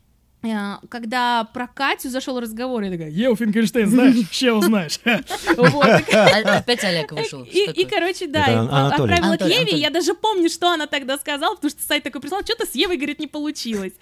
[0.89, 4.99] когда про Катю зашел разговор, я такая, Еу, Финкельштейн, знаешь, ще узнаешь.
[5.57, 5.85] вот.
[5.85, 7.43] А- Опять Олег вышел.
[7.43, 11.81] И, короче, да, отправила к Еве, я даже помню, что она тогда сказала, потому что
[11.83, 13.93] сайт такой прислал, что-то с Евой, говорит, не получилось.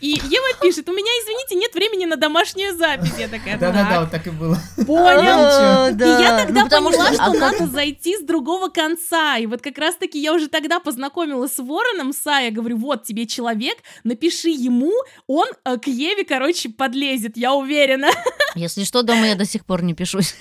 [0.00, 3.14] И Ева пишет, у меня, извините, нет времени на домашнюю запись.
[3.18, 4.58] Я такая, Да-да-да, «Так, вот так и было.
[4.86, 5.88] понял.
[5.96, 9.36] И я тогда Ну, поняла, что- надо зайти с другого конца.
[9.38, 12.50] И вот как раз-таки я уже тогда познакомилась с Вороном Сая.
[12.50, 14.92] Говорю, вот тебе человек, напиши ему,
[15.26, 18.08] он э, к Еве, короче, подлезет, я уверена.
[18.56, 20.34] Если что, дома я до сих пор не пишусь.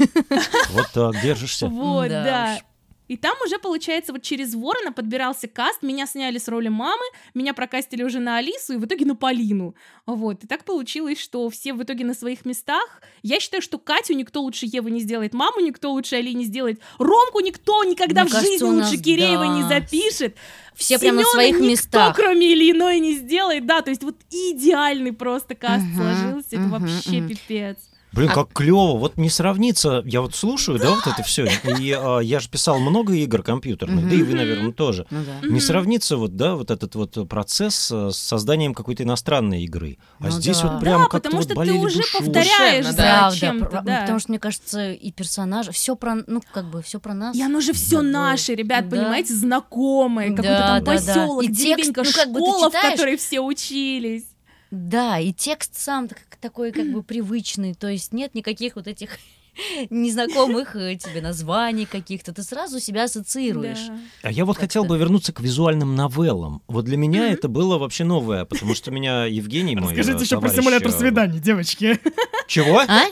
[0.71, 1.67] Вот так, держишься.
[1.67, 2.55] Вот, Да да.
[2.57, 2.63] уж.
[3.07, 7.53] И там уже, получается, вот через Ворона подбирался каст, меня сняли с роли мамы, меня
[7.53, 9.75] прокастили уже на Алису и в итоге на Полину.
[10.05, 13.01] Вот, и так получилось, что все в итоге на своих местах.
[13.21, 16.79] Я считаю, что Катю никто лучше Евы не сделает, маму никто лучше Али не сделает,
[16.97, 19.69] Ромку никто никогда Мне в кажется, жизни нас, лучше Киреева не да.
[19.69, 20.35] запишет.
[20.73, 22.15] Все прям на своих никто, местах.
[22.15, 26.69] кроме Ильиной, не сделает, да, то есть вот идеальный просто каст Мгм, сложился, это мгм,
[26.71, 27.29] вообще мгм.
[27.29, 27.77] пипец.
[28.15, 28.97] Блин, А- как клево.
[28.97, 30.01] Вот не сравнится.
[30.05, 31.45] Я вот слушаю, да, вот это все.
[31.79, 35.05] И а, я же писал много игр компьютерных, да и вы, наверное, тоже.
[35.09, 35.47] Ну да.
[35.47, 39.97] Не сравнится вот, да, вот этот вот процесс э, с созданием какой-то иностранной игры.
[40.19, 40.67] А Ну здесь да.
[40.71, 42.21] вот прям Да, как-то потому вот что ты уже душой.
[42.21, 43.17] повторяешь за да.
[43.19, 44.01] Правда, чем-то, про- да.
[44.01, 47.35] потому что, мне кажется, и персонажи, все про, ну, как бы, все про нас.
[47.35, 48.11] И оно же все Такое.
[48.11, 48.95] наше, ребят, Да.
[48.97, 50.97] понимаете, знакомые, какой-то Да, там да, да.
[50.97, 54.23] поселок, И текст, деревенька, ну, как бы школа, в которой все учились.
[54.71, 59.17] Да, и текст сам так- такой, как бы, привычный, то есть нет никаких вот этих
[59.89, 63.87] незнакомых э, тебе названий каких-то, ты сразу себя ассоциируешь.
[63.87, 64.29] Да.
[64.29, 66.61] А я вот хотел бы вернуться к визуальным новеллам.
[66.67, 70.39] Вот для меня это было вообще новое, потому что меня Евгений мой Расскажите э, еще
[70.39, 71.99] про симулятор э, свиданий, девочки.
[72.47, 72.79] Чего?
[72.79, 73.03] А?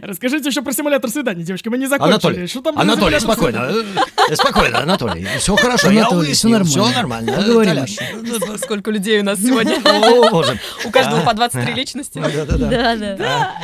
[0.00, 1.68] Расскажите еще про симулятор свиданий, девочки.
[1.68, 2.12] Мы не закончили.
[2.12, 3.72] Анатолий, Что там Анатолий, спокойно,
[4.34, 7.32] спокойно, Анатолий, все хорошо, я Анатолий, уяснил, всё все нормально.
[7.32, 7.42] нормально.
[7.42, 8.58] Поговорим еще.
[8.58, 9.80] Сколько людей у нас сегодня.
[9.84, 10.58] О, боже.
[10.84, 12.18] У каждого по 23 личности.
[12.18, 13.54] Да-да-да.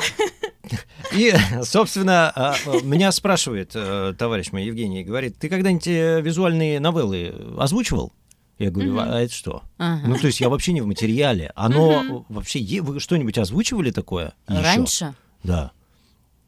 [1.13, 7.35] И, собственно, а, меня спрашивает э, товарищ мой Евгений, говорит, ты когда-нибудь э, визуальные новеллы
[7.59, 8.13] озвучивал?
[8.59, 9.01] Я говорю, Мгм.
[9.01, 9.63] а это что?
[9.79, 10.07] Ага.
[10.07, 11.53] Ну, то есть я вообще не в материале.
[11.55, 12.25] Оно Мгм.
[12.31, 12.59] вообще...
[12.81, 14.33] Вы что-нибудь озвучивали такое?
[14.47, 15.15] Раньше?
[15.43, 15.73] Да.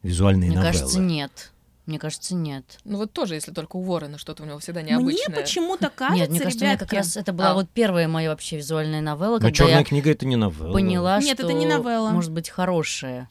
[0.01, 0.73] Визуальные Мне новеллы.
[0.73, 1.51] кажется, нет.
[1.85, 2.77] Мне кажется, нет.
[2.85, 5.35] Ну вот тоже, если только у Ворона что-то у него всегда Мне необычное.
[5.35, 7.53] почему-то кажется, нет, мне кажется, меня как ребятки, раз это была А.
[7.55, 10.71] вот первая моя вообще визуальная новелла, Но когда черная я книга это не новелла.
[10.73, 12.09] поняла, Нет, что это не новелла.
[12.11, 13.29] может быть хорошая.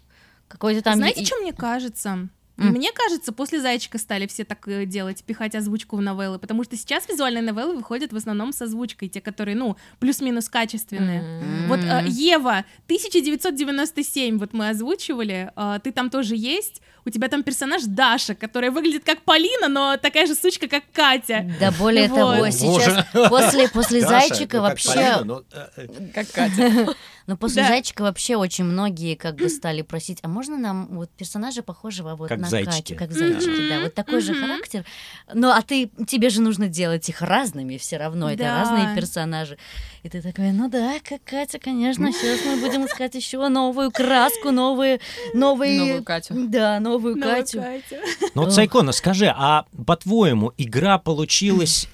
[0.49, 0.97] Какой-то там...
[0.97, 2.29] Знаете, что мне кажется?
[2.59, 2.73] М.
[2.73, 6.77] Мне кажется, после «Зайчика» стали все так э, делать, пихать озвучку в новеллы, потому что
[6.77, 11.21] сейчас визуальные новеллы выходят в основном с озвучкой, те, которые, ну, плюс-минус качественные.
[11.21, 11.69] М.
[11.69, 12.05] Вот э.
[12.09, 18.35] Ева, 1997, вот мы озвучивали, э, ты там тоже есть, у тебя там персонаж Даша,
[18.35, 21.49] которая выглядит как Полина, но такая же сучка, как Катя.
[21.61, 22.17] Да более Вот.
[22.17, 26.95] того, сейчас после, после зайчика ну, вообще, Полина, но, э, э, Как Катя.
[27.29, 27.69] Ну после Да.
[27.69, 32.29] зайчика вообще очень многие как бы стали просить, а можно нам вот персонажа похожего вот
[32.31, 32.95] Как на зайчики.
[32.95, 34.41] Катю, как зайчики, да, вот такой же Мгм.
[34.43, 34.85] характер,
[35.33, 38.59] ну а ты тебе же нужно делать их разными все равно, это Да.
[38.61, 39.57] разные персонажи,
[40.03, 44.51] и ты такой, ну да, как Катя, конечно, сейчас мы будем искать еще новую краску,
[44.51, 44.99] новые,
[45.35, 46.35] новые, Новую Катю.
[46.49, 47.61] да, новую Ну, Катю.
[47.63, 48.01] Катя.
[48.35, 48.53] Ну вот.
[48.55, 51.87] Сайкона, скажи, а по-твоему, игра получилась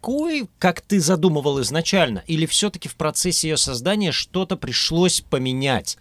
[0.00, 2.22] такой, как ты задумывал изначально?
[2.26, 5.98] Или все-таки в процессе ее создания что-то пришлось поменять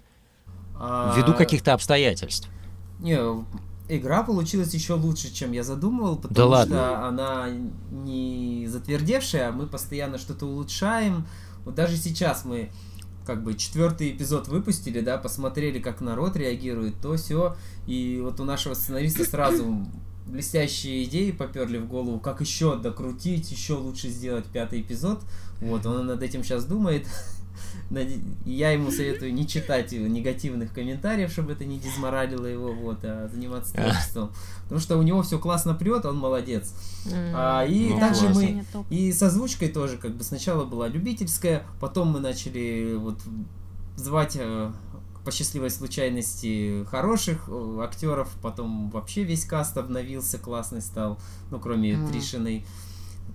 [0.75, 2.47] А, ввиду каких-то обстоятельств?
[2.99, 3.17] Не,
[3.89, 6.75] игра получилась еще лучше, чем я задумывал, потому Да ладно?
[6.75, 7.49] что она
[7.91, 11.27] не затвердевшая, мы постоянно что-то улучшаем.
[11.65, 12.71] Вот даже сейчас мы
[13.25, 18.43] как бы четвертый эпизод выпустили, да, посмотрели, как народ реагирует, то все, и вот у
[18.43, 19.85] нашего сценариста сразу
[20.30, 25.22] блестящие идеи поперли в голову, как еще докрутить, еще лучше сделать пятый эпизод.
[25.62, 27.08] Вот, он над этим сейчас думает.
[28.46, 33.74] Я ему советую не читать негативных комментариев, чтобы это не дезморалило его, вот, а заниматься
[33.74, 34.32] творчеством.
[34.63, 36.74] Потому что у него все классно прет, он молодец.
[37.34, 42.10] А, и Ну, также мы и с озвучкой тоже, как бы сначала была любительская, потом
[42.10, 43.18] мы начали вот
[43.98, 44.72] звать э,
[45.25, 51.19] по счастливой случайности хороших э, актеров, потом вообще весь каст обновился, классный стал,
[51.51, 52.12] ну кроме Мгм.
[52.12, 52.65] Тришиной.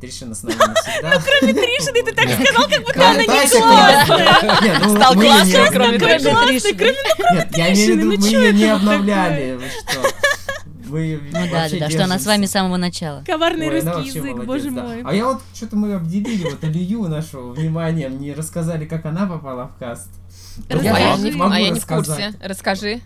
[0.01, 1.20] Тришина с нами навсегда.
[1.40, 4.81] Тришины, ты так сказал, как будто она не классная.
[4.83, 6.31] Ну, Стал классным, не- кроме Какой Триши.
[6.31, 10.01] классный, кроме Нет, я имею в виду, Тришины, ну мы ее не обновляли, вы что?
[10.88, 13.23] Мы Ну да, да, да, что она с вами с самого начала.
[13.27, 14.83] Коварный Ой, русский язык, молодец, боже да.
[14.83, 15.03] мой.
[15.05, 19.68] А я вот что-то мы обделили вот Илью нашего вниманием, не рассказали, как она попала
[19.68, 20.09] в каст.
[20.69, 21.01] А Расскажи.
[21.01, 22.35] я могу- не в- могу а я не в курсе.
[22.43, 23.01] Расскажи.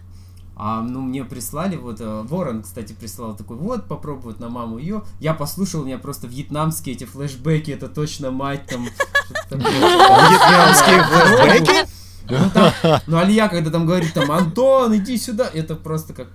[0.60, 5.02] А, ну, мне прислали, вот, э, Ворон, кстати, прислал такой, вот, попробуют на маму ее.
[5.20, 8.84] Я послушал, у меня просто вьетнамские эти флешбеки, это точно мать там.
[9.50, 11.88] Вьетнамские флешбеки?
[12.30, 12.72] Ну, там,
[13.06, 16.28] ну, Алия, когда там говорит, там, Антон, иди сюда, это просто как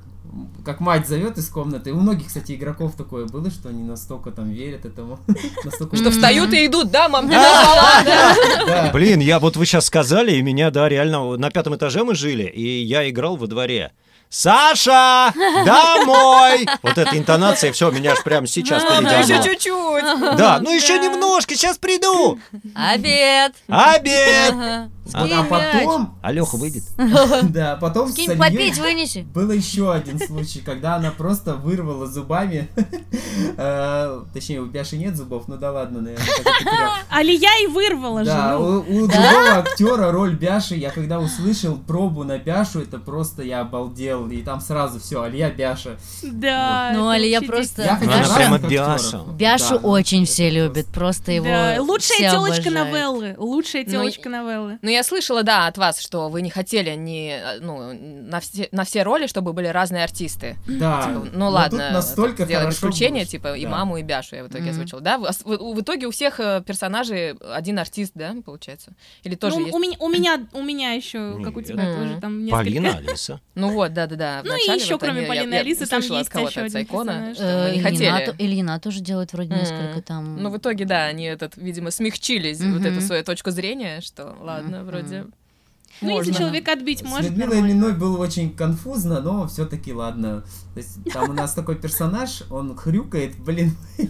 [0.66, 1.92] как мать зовет из комнаты.
[1.92, 5.20] У многих, кстати, игроков такое было, что они настолько там верят этому.
[5.64, 7.28] Настолько Что встают и идут, да, мам.
[8.94, 12.44] Блин, я вот вы сейчас сказали, и меня, да, реально, на пятом этаже мы жили,
[12.44, 13.92] и я играл во дворе.
[14.30, 15.32] Саша,
[15.66, 16.66] домой!
[16.82, 19.20] Вот эта интонация, все, меня аж прямо сейчас Ну, передернуло.
[19.20, 20.38] еще чуть-чуть.
[20.38, 22.40] Да, ну еще немножко, сейчас приду.
[22.74, 23.54] Обед!
[23.68, 24.56] Обед!
[25.12, 25.40] Ага.
[25.40, 26.84] А, а потом, А Леха выйдет.
[27.44, 29.26] да, потом с попить, вынеси.
[29.34, 32.70] был еще один случай, когда она просто вырвала зубами,
[33.58, 36.26] э, точнее, у Бяши нет зубов, ну да ладно, наверное.
[37.10, 38.32] Алия и вырвала же.
[38.32, 38.80] Да, ну.
[38.88, 43.62] у, у другого актера роль Бяши, я когда услышал пробу на Бяшу, это просто я
[43.62, 45.98] обалдел, и там сразу все, Алия Бяша.
[46.24, 46.92] Да.
[46.96, 48.58] Ну, Алия просто- Я хочу она прямо.
[48.60, 49.22] Бяша.
[49.38, 49.88] Бяшу Да.
[49.88, 53.36] очень все любят, просто его Да, лучшая телочка новеллы.
[53.38, 54.80] Лучшая Ну, телочка новеллы.
[54.82, 58.84] Ну, я слышала, да, от вас, что вы не хотели не, ну, на, все, на
[58.86, 60.56] все роли, чтобы были разные артисты.
[60.68, 63.70] Да, Типа, но ну ладно, тут настолько сделали исключение, типа, и да.
[63.70, 64.72] маму, и Бяшу я в итоге Мгм.
[64.72, 65.18] озвучила, да?
[65.18, 68.94] В, в- в итоге у всех э, персонажей один артист, да, получается?
[69.24, 69.76] Или тоже Ну, есть?
[69.76, 71.96] у меня, у меня, у меня еще, как у тебя Мгм.
[72.10, 72.58] тоже там несколько.
[72.64, 73.42] Полина, Алиса.
[73.56, 74.42] Ну вот, да-да-да.
[74.46, 77.38] Ну и еще вот кроме они- Полины Алисы, там есть еще один Сайкона, персонаж.
[77.66, 78.04] мы не Э, хотели.
[78.04, 80.42] Ильина, то- Ильина тоже делает вроде несколько там.
[80.42, 84.83] Ну, в итоге, да, они этот, видимо, смягчились, вот эту свою точку зрения, что ладно,
[84.84, 85.26] Вроде...
[86.02, 86.34] Ну, если можно.
[86.34, 87.72] человека отбить С может, Людмилой нормально.
[87.72, 90.44] Ильиной было очень конфузно, но все-таки ладно.
[90.74, 93.78] То есть там у нас такой персонаж, он хрюкает, блин.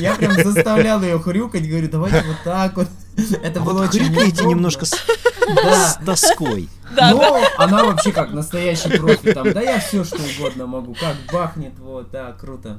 [0.00, 2.88] Я прям заставлял ее хрюкать, говорю, давайте вот так вот.
[3.42, 4.94] Это А было вот очень хрюкаете немножко с
[5.48, 5.88] Да.
[5.88, 6.68] с тоской.
[6.96, 9.52] Но она вообще как настоящий профи там.
[9.52, 10.94] Да я все что угодно могу.
[10.94, 12.78] Как бахнет, вот, да, круто.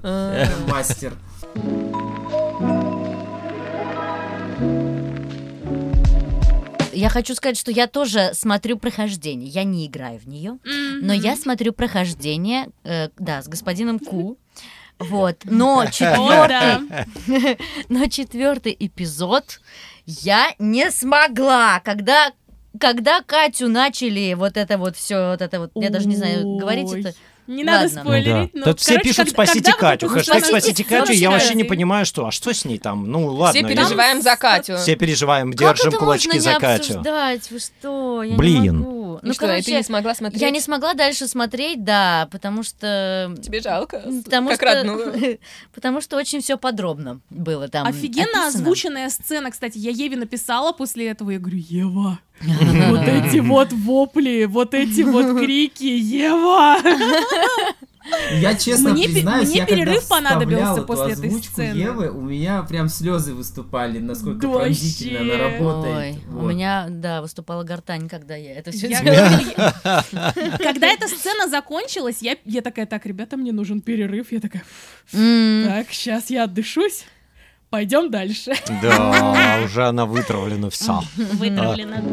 [0.68, 1.14] Мастер.
[7.00, 9.48] Я хочу сказать, что я тоже смотрю прохождение.
[9.48, 11.08] Я не играю в нее, Мгм.
[11.08, 14.38] но я смотрю прохождение, э, да, с господином Ку.
[15.00, 17.58] Вот, но четвертый,
[17.90, 19.62] но четвертый эпизод
[20.06, 22.34] я не смогла, когда
[22.80, 26.92] когда Катю начали вот это вот все, вот это вот, я даже не знаю, говорить
[26.92, 27.14] это.
[27.50, 28.02] Не надо Ладно.
[28.02, 28.54] спойлерить.
[28.54, 28.72] Ну но, да.
[28.72, 30.08] Тут все короче, пишут когда- «Спасите когда Катю».
[30.10, 31.12] Хэштег «Спасите Катю».
[31.14, 31.56] Я Вообще.
[31.56, 32.28] не понимаю, что.
[32.28, 33.10] А что с ней там?
[33.10, 33.60] Ну ладно.
[33.60, 34.78] Все я- переживаем за Катю.
[34.78, 36.82] Все переживаем, Как держим это кулачки можно за не Катю.
[37.00, 37.52] обсуждать?
[37.52, 38.24] Вы что?
[38.24, 38.62] Я Блин.
[38.62, 39.18] не могу.
[39.18, 40.42] И Ну, что, и ты короче, не смогла смотреть?
[40.42, 43.36] я не смогла дальше смотреть, да, потому что...
[43.42, 44.04] Тебе жалко?
[44.24, 45.40] Потому как что, родную.
[45.74, 47.88] потому что очень все подробно было там.
[47.88, 48.48] Офигенно описано.
[48.48, 49.78] озвученная сцена, кстати.
[49.78, 51.32] Я Еве написала после этого.
[51.32, 56.78] Я говорю, Ева, вот эти вот вопли, вот эти вот крики, Ева!
[58.32, 61.78] Я честно Мне признаюсь, мне я когда перерыв понадобился вставлял эту после этой сцены.
[61.78, 66.16] Евы, у меня прям слезы выступали, насколько Да пронзительно она работает.
[66.16, 66.50] Ой, у Вот.
[66.50, 69.44] меня, да, выступала гортань, когда я это все Я делала.
[70.58, 74.32] Когда эта сцена закончилась, я, я такая, так, ребята, мне нужен перерыв.
[74.32, 74.64] Я такая,
[75.12, 77.06] так, сейчас я отдышусь.
[77.70, 78.54] Пойдем дальше.
[78.82, 81.02] Да, уже она вытравлена вся.
[81.16, 82.04] Вытравлено.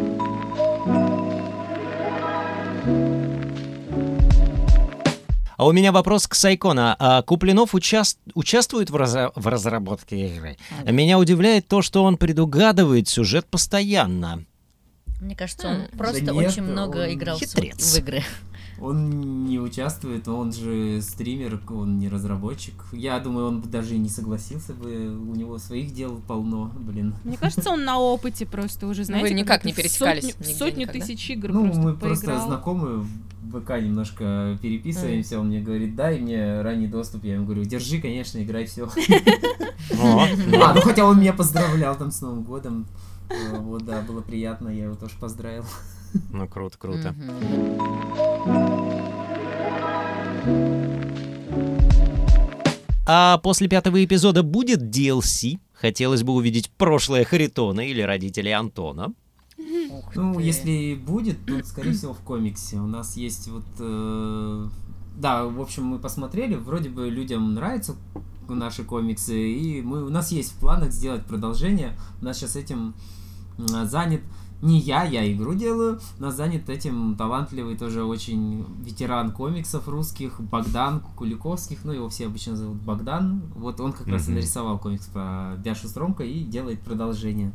[5.58, 6.94] А у меня вопрос к Сайкона.
[6.98, 10.58] А Куплинов участ- участвует в, разра- в разработке игры?
[10.84, 14.44] Меня удивляет то, что он предугадывает сюжет постоянно.
[15.18, 15.88] Мне кажется, он М.
[15.96, 17.94] просто Да нет, очень много он играл в, хитрец.
[17.94, 18.22] в игры.
[18.78, 22.74] Он не участвует, он же стример, он не разработчик.
[22.92, 27.14] Я думаю, он бы даже и не согласился бы, у него своих дел полно, блин.
[27.24, 29.28] Мне кажется, он на опыте просто уже, знаете.
[29.34, 31.00] вы никак не пересекались сотню- нигде Сотню никогда?
[31.00, 32.46] тысяч игр Ну, просто мы просто поиграл.
[32.48, 33.08] знакомы в
[33.60, 38.42] ВК немножко переписываемся, он мне говорит, дай мне ранний доступ, я ему говорю, держи, конечно,
[38.42, 38.88] играй все.
[40.02, 42.86] А, ну хотя он меня поздравлял там с Новым годом.
[43.60, 45.64] Вот, да, было приятно, я его тоже поздравил.
[46.32, 47.14] Ну, круто, круто.
[53.08, 55.58] А после пятого эпизода будет DLC?
[55.74, 59.12] Хотелось бы увидеть прошлое Харитона или родителей Антона.
[59.90, 60.42] Ух Ну, ты.
[60.42, 62.78] если будет, то, скорее всего, в комиксе.
[62.78, 63.64] У нас есть вот...
[63.78, 64.66] э,
[65.18, 67.94] Да, в общем, мы посмотрели, вроде бы людям нравятся
[68.48, 71.96] наши комиксы, и мы, у нас есть в планах сделать продолжение.
[72.20, 72.94] У нас сейчас этим
[73.58, 74.20] м, занят
[74.62, 81.00] не я, я игру делаю, нас занят этим талантливый тоже очень ветеран комиксов русских, Богдан
[81.16, 85.54] Куликовских, ну его все обычно зовут Богдан, вот он как раз и нарисовал комикс про
[85.58, 87.52] Бяшу Стромка и делает продолжение.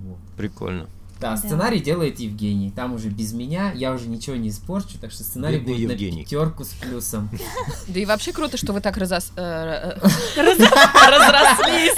[0.00, 0.18] Вот.
[0.36, 0.86] Прикольно.
[1.20, 2.72] Да, сценарий делает Евгений.
[2.72, 6.18] Там уже без меня, я уже ничего не испорчу, так что сценарий Бедный будет Евгений.
[6.18, 7.30] на пятерку с плюсом.
[7.86, 10.00] Да и вообще круто, что вы так разос- э, э,
[10.36, 11.94] разрослись.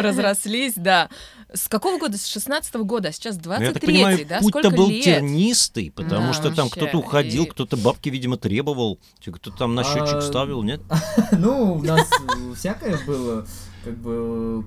[0.00, 1.08] Разрослись, да.
[1.54, 2.18] С какого года?
[2.18, 4.38] С 16 года, а сейчас Ну, я так 23 понимаю, да?
[4.40, 5.04] путь-то Сколько был лет?
[5.04, 9.84] тернистый, потому Да, что там кто-то уходил, и- кто-то бабки, видимо, требовал, кто-то там на
[9.84, 10.80] счетчик А, ставил, нет?
[11.32, 12.08] Ну, у нас
[12.56, 13.46] всякое было,
[13.84, 14.64] как бы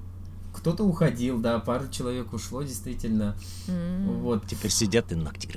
[0.54, 3.36] кто-то уходил, да, пару человек ушло, действительно.
[3.68, 4.48] Вот.
[4.48, 5.50] Теперь сидят и ногти.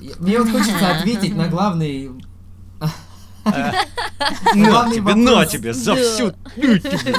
[0.00, 2.10] Я- Мне вот хочется ответить на главный...
[4.54, 6.32] На Главный тебе, на тебе, за всю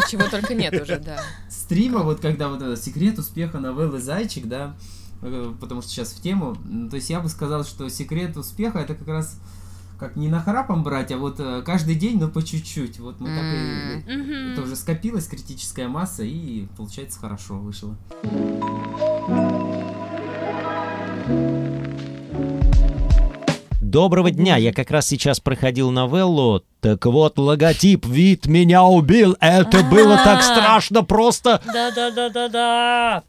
[0.10, 1.20] Чего только нет уже, да.
[1.50, 4.76] стрима, вот когда вот этот секрет успеха новеллы «Зайчик», да,
[5.22, 6.56] э, потому что сейчас в тему,
[6.89, 9.38] то есть я бы сказал, что секрет успеха это как раз
[10.00, 13.00] как не нахрапом брать, а вот э, каждый день, но по чуть-чуть.
[13.00, 14.52] Вот мы так и...
[14.52, 17.96] Это уже скопилась критическая масса, и получается хорошо вышло.
[23.80, 26.63] Доброго дня, я как раз сейчас проходил новеллу.
[26.84, 29.38] Так вот, логотип «Вид меня убил».
[29.39, 30.41] Это было так А.
[30.41, 31.62] страшно просто.
[31.74, 33.24] Да-да-да-да-да.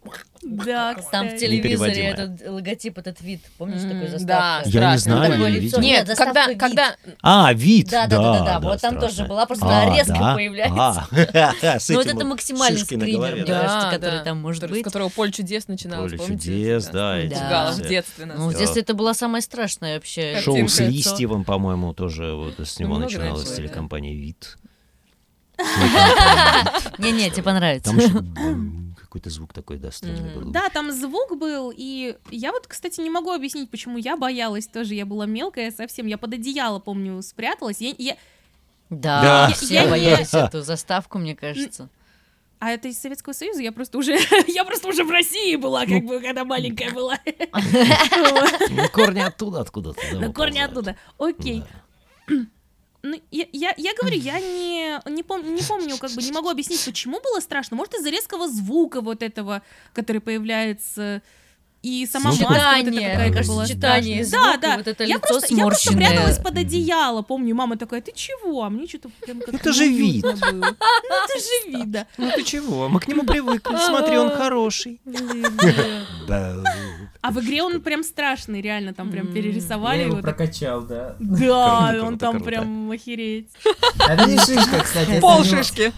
[0.45, 4.69] Да, Там в телевизоре этот логотип, этот вид, помнишь, такой да, заставка?
[4.69, 4.99] Я не страшно.
[4.99, 5.81] знаю, Такое не видел.
[5.81, 7.89] Нет, когда, когда А, вид.
[7.91, 10.35] Да, да, да, да, вот там тоже была, просто она резко да?
[10.35, 11.07] появляется.
[11.11, 11.53] А,
[11.89, 13.45] Ну вот это максимальный скример,
[13.91, 14.81] который там может быть.
[14.81, 16.45] С которого поле чудес начиналось, Поле помните?
[16.45, 17.83] чудес, да, эти Пугало все.
[17.83, 18.39] в детстве нас.
[18.39, 20.41] Ну, в детстве это была самая страшная вообще.
[20.43, 20.81] Шоу с.
[20.81, 23.69] Листьевым, по-моему, тоже вот с него начиналось раньше, да.
[23.69, 24.57] телекомпания «Вид».
[26.99, 27.91] Не-не, тебе понравится.
[27.91, 30.51] Там какой-то звук такой, да, странный был.
[30.51, 34.95] Да, там звук был, и я вот, кстати, не могу объяснить, почему я боялась тоже.
[34.95, 36.07] Я была мелкая совсем.
[36.07, 37.81] Я под одеяло, помню, спряталась.
[37.81, 38.17] Я,
[38.91, 39.55] Да, Да.
[39.55, 41.89] все Я- я- боялись эту заставку, мне кажется.
[42.61, 44.17] А это из Советского Союза, я просто уже,
[44.49, 47.19] я просто уже в России была, как бы, когда маленькая была.
[48.71, 50.01] Ну, корни оттуда, откуда-то.
[50.13, 50.97] да, На корни оттуда.
[51.19, 51.63] Окей.
[53.07, 56.49] Ну, я, я, я говорю, я не, не, пом- не помню, как бы не могу
[56.49, 57.77] объяснить, почему было страшно.
[57.77, 59.61] Может, из-за резкого звука вот этого,
[59.93, 61.21] который появляется,
[61.85, 64.77] и сама Ну, маска вот эта какая-то была сочетание Да, да.
[64.79, 68.65] вот это я лицо просто, я просто пряталась под одеяло, помню, мама такая, ты чего?
[68.65, 70.25] А мне что-то прям как Это же вид.
[70.25, 72.07] Ну, это же вид, да.
[72.17, 72.89] Ну ты чего?
[72.89, 73.77] Мы к нему привыкли.
[73.87, 75.01] Смотри, он хороший.
[77.21, 81.17] А в игре он прям страшный, реально, там прям перерисовали Я его прокачал, да.
[81.19, 83.49] Да, он там прям охереть.
[83.99, 85.11] Это не шишка, кстати.
[85.11, 85.93] это Пол шишки.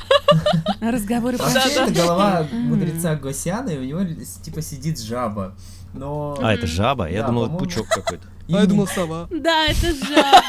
[0.80, 4.02] Разговоры про Вообще, это голова мудреца Госяна, и у него
[4.44, 5.56] типа сидит жаба.
[5.96, 6.38] Но...
[6.40, 7.08] А, это жаба?
[7.08, 8.26] Я Да, думал, это пучок какой-то.
[8.48, 9.28] именно- сова.
[9.30, 10.42] Да, это жаба.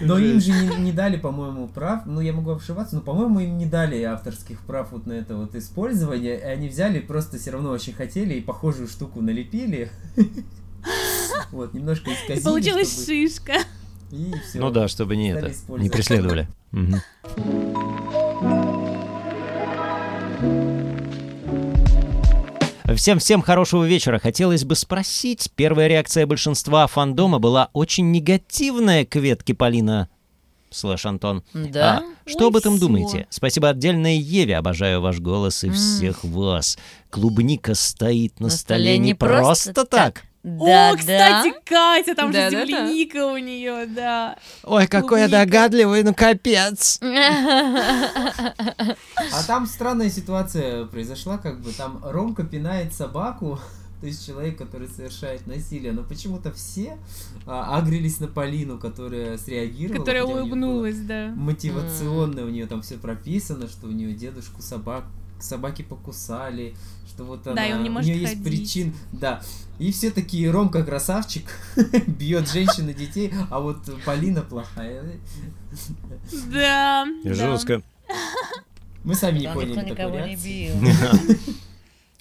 [0.00, 2.02] Но им же не, не дали, по-моему, прав.
[2.06, 5.54] Ну, я могу ошибаться, но, по-моему, им не дали авторских прав вот на это вот
[5.56, 6.38] использование.
[6.38, 9.90] И они взяли, просто все равно очень хотели и похожую штуку налепили.
[11.50, 12.44] Вот, немножко И исказили.
[12.44, 13.52] получилась чтобы- шишка.
[14.12, 14.58] И все.
[14.60, 16.46] Ну да, чтобы не это, не преследовали.
[16.72, 17.00] Мгм.
[22.96, 24.18] Всем-всем хорошего вечера.
[24.18, 30.08] Хотелось бы спросить, первая реакция большинства фандома была очень негативная к ветке Полина
[30.74, 31.42] слэш Антон.
[31.54, 32.02] Да?
[32.26, 32.86] А что об Ой, этом всё.
[32.86, 33.26] думаете?
[33.30, 36.78] Спасибо отдельное Еве, обожаю ваш голос и всех вас.
[37.10, 40.24] Клубника стоит на, На столе не просто так.
[40.44, 42.66] Да, О, кстати, Катя, там же Да, да, да.
[42.66, 44.36] земляника у нее, да.
[44.62, 45.46] Ой, какой я Клубника.
[45.46, 46.98] догадливый, ну капец.
[47.00, 48.66] да.
[49.32, 53.58] А там странная ситуация произошла, как бы там Ромка пинает собаку,
[54.00, 56.98] то есть человек, который совершает насилие, но почему-то все
[57.46, 59.98] а, агрились на Полину, которая среагировала.
[60.00, 61.32] Которая улыбнулась, да.
[61.34, 65.04] Мотивационно у нее там все прописано, что у нее дедушку собак
[65.40, 66.74] собаки покусали,
[67.08, 68.44] что вот она, Да, и он не у нее есть ходить.
[68.44, 69.42] причин, да.
[69.78, 71.44] И все такие, Ромка красавчик,
[72.06, 75.02] бьет женщин и детей, а вот Полина плохая.
[76.52, 77.06] Да.
[77.24, 77.34] да.
[77.34, 77.82] Жестко.
[79.02, 80.70] Мы сами не поняли никто такой никого не реакции.
[80.72, 81.54] бил.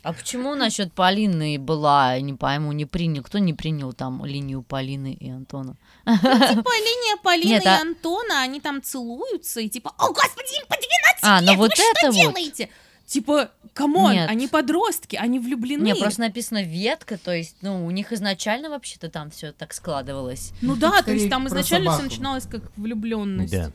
[0.04, 3.24] А почему насчет Полины была, не пойму, не принял?
[3.24, 5.78] Кто не принял там линию Полины и Антона?
[6.06, 10.66] Типа линия Полины Нет, и а- Антона, они там целуются, и типа, о, господи, им
[10.68, 10.84] по 12
[11.22, 12.16] А, ну лет, вот вы что это вот.
[12.22, 12.70] делаете?
[13.06, 14.30] Типа, come on, Нет.
[14.30, 15.84] они подростки, они влюблены.
[15.84, 20.54] Не, просто написано ветка, то есть, ну, у них изначально вообще-то там все так складывалось.
[20.62, 23.52] Ну да, то есть там изначально все начиналось как влюбленность.
[23.54, 23.72] Да.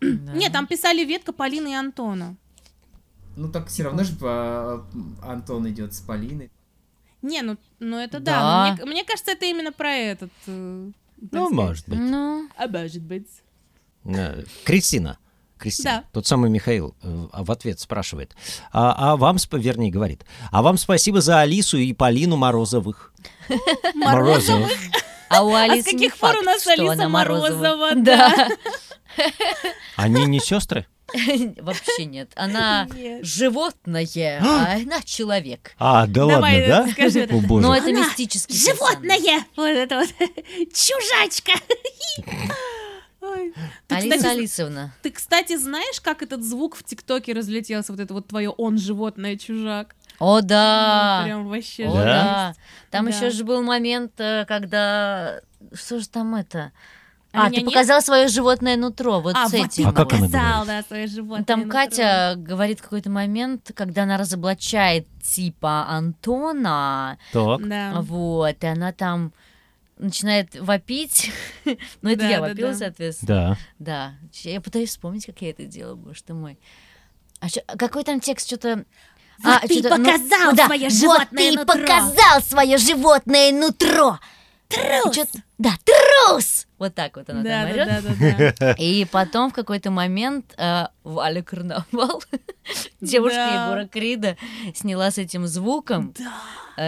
[0.00, 2.36] Нет, там писали ветка Полины и Антона.
[3.36, 4.84] Ну так все равно же по-
[5.22, 6.50] Антон идет с Полиной.
[7.22, 8.74] Не, ну, ну это Да.
[8.76, 8.82] да.
[8.84, 10.30] Мне, мне кажется, это именно про этот.
[10.46, 11.50] э, Ну, сказать.
[11.52, 11.98] может быть.
[11.98, 13.28] Ну, А может быть.
[14.04, 15.18] Э, Кристина.
[15.60, 16.04] Кристина, Да.
[16.12, 18.34] тот самый Михаил э, в ответ спрашивает.
[18.72, 20.24] А, а вам, вернее, говорит.
[20.50, 23.12] А вам спасибо за Алису и Полину Морозовых.
[23.94, 24.70] Морозовых.
[25.28, 27.94] А у А Алисы с каких пор у нас Алиса Морозова?
[27.94, 28.48] Да.
[29.96, 30.86] Они не сестры?
[31.60, 32.30] Вообще нет.
[32.36, 33.24] Она Нет.
[33.24, 34.06] животное,
[34.42, 35.72] а она человек.
[35.78, 36.92] А, да Давай, ладно, да?
[36.92, 37.34] скажи это.
[37.34, 37.66] О, боже.
[37.66, 38.78] Но это Она мистический персонаж.
[38.78, 39.44] Животное!
[39.56, 40.08] Вот это вот.
[40.72, 41.52] Чужачка!
[43.32, 43.52] Ой.
[43.88, 44.92] Ты, Алиса кстати, Алисовна.
[45.02, 47.92] Ты, кстати, знаешь, как этот звук в ТикТоке разлетелся?
[47.92, 49.94] Вот это вот твое «он животное, чужак».
[50.18, 51.22] О, да.
[51.24, 52.04] Прям вообще О, Да?
[52.04, 52.54] да.
[52.90, 53.10] Там Да.
[53.10, 55.40] еще же был момент, э, когда...
[55.72, 56.72] Что же там это?
[57.32, 57.64] А А, ты нет?
[57.66, 59.86] показал свое животное нутро, вот А, с вот этим.
[59.88, 61.44] А как она показал, да, свое животное.
[61.44, 61.72] Там нутро.
[61.72, 67.66] Катя говорит какой-то момент, когда она разоблачает типа Антона, Так.
[67.68, 68.00] Да.
[68.00, 69.32] вот, и она там
[70.00, 71.30] начинает вопить.
[72.02, 72.76] Ну, это Да, я да, вопила, да.
[72.76, 73.58] соответственно.
[73.78, 74.14] Да.
[74.32, 74.40] Да.
[74.50, 76.58] Я пытаюсь вспомнить, как я это делала, боже ты мой.
[77.40, 78.84] А чё- какой там текст, что-то...
[79.42, 81.64] Вот ты показал своё вот животное ты нутро.
[81.64, 84.18] показал свое животное нутро.
[84.70, 85.26] Трус!
[85.58, 86.66] Да, трус!
[86.78, 87.88] Вот так вот она Да, там да, орёт.
[87.88, 88.72] да, да, да.
[88.78, 92.22] И потом в какой-то момент э, Валя Карнавал,
[93.02, 93.64] девушка Да.
[93.66, 94.36] Егора Крида,
[94.74, 96.32] сняла с этим звуком Да.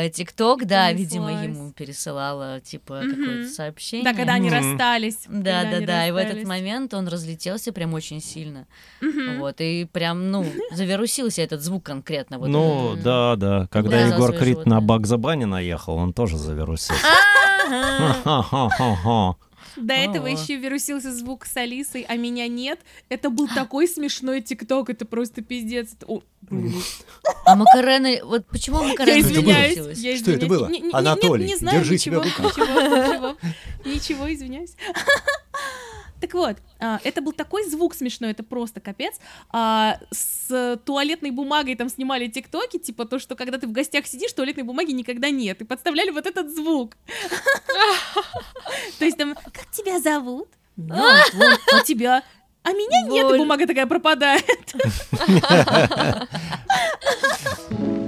[0.05, 3.11] э, ТикТок, да, видимо, ему пересылала, типа, Мгм.
[3.11, 4.05] какое-то сообщение.
[4.11, 4.59] Да, когда они Мгм.
[4.59, 5.18] расстались.
[5.28, 8.66] Да, да, да, и в этот момент он разлетелся прям очень сильно.
[9.03, 9.41] Мгм.
[9.41, 12.39] Вот, и прям, ну, завирусился этот звук конкретно.
[12.39, 13.03] Вот Ну, этот.
[13.05, 13.66] да, да.
[13.70, 14.14] Когда Да.
[14.14, 14.80] Егор Крид на животное.
[14.80, 16.95] Багза Банни наехал, он тоже завирусился.
[18.24, 19.36] Ага.
[19.76, 22.80] До этого еще вирусился звук с Алисой, а меня нет.
[23.08, 25.94] Это был такой смешной ТикТок, это просто пиздец.
[27.46, 29.98] А Макарены, вот почему Я Макарены извиняюсь.
[29.98, 30.82] я Что это извиняюсь.
[30.82, 30.98] было?
[30.98, 32.58] Анатолий, держи себя ничего, в руках.
[32.58, 33.36] Ничего, ничего,
[33.84, 34.74] ничего, извиняюсь.
[36.23, 39.16] Так вот, а, это был такой звук смешной, это просто капец.
[39.51, 44.33] А, С туалетной бумагой там снимали тиктоки, типа то, что когда ты в гостях сидишь,
[44.33, 45.61] туалетной бумаги никогда нет.
[45.61, 46.93] И подставляли вот этот звук.
[49.01, 50.49] То есть там, как тебя зовут?
[50.77, 51.59] «Я Антон».
[51.73, 52.23] А тебя?
[52.62, 54.45] А меня нет, бумага такая пропадает.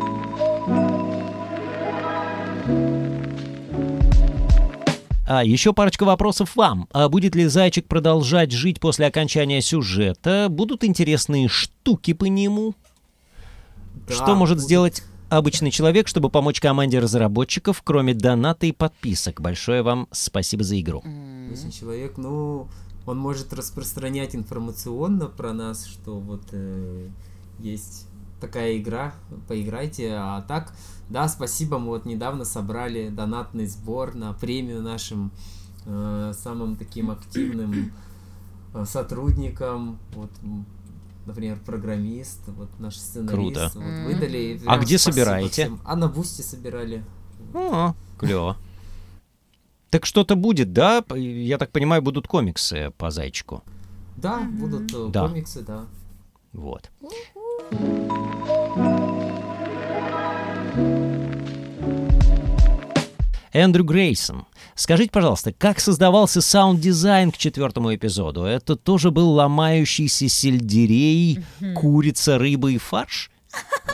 [5.26, 6.88] А еще парочка вопросов вам.
[6.92, 10.48] А будет ли зайчик продолжать жить после окончания сюжета?
[10.50, 12.74] Будут интересные штуки по нему?
[14.06, 14.66] Да, Что может будет.
[14.66, 19.40] сделать обычный человек, чтобы помочь команде разработчиков, кроме доната и подписок?
[19.40, 21.02] Большое вам спасибо за игру.
[21.46, 22.68] Обычный человек, ну,
[23.06, 27.08] он может распространять информационно про нас, что вот э,
[27.60, 28.06] есть
[28.44, 29.14] такая игра,
[29.48, 30.74] поиграйте, а так,
[31.08, 35.30] да, спасибо, мы вот недавно собрали донатный сбор на премию нашим
[35.86, 37.92] э, самым таким активным
[38.74, 40.30] э, сотрудникам, вот,
[41.24, 43.70] например, программист, вот наш сценарист, Круто.
[43.76, 44.60] вот, выдали.
[44.66, 45.50] А где собираете?
[45.64, 45.80] всем.
[45.84, 47.02] А на Boosty собирали.
[47.54, 48.58] О, клево.
[49.88, 51.02] Так что-то будет, да?
[51.14, 53.62] Я так понимаю, будут комиксы по зайчику.
[54.16, 55.28] Да, будут э, Да.
[55.28, 55.86] комиксы, да.
[56.52, 56.90] Вот.
[63.54, 68.42] Эндрю Грейсон, скажите, пожалуйста, как создавался саунд-дизайн к четвертому эпизоду?
[68.42, 71.44] Это тоже был ломающийся сельдерей,
[71.76, 73.30] курица, рыба и фарш?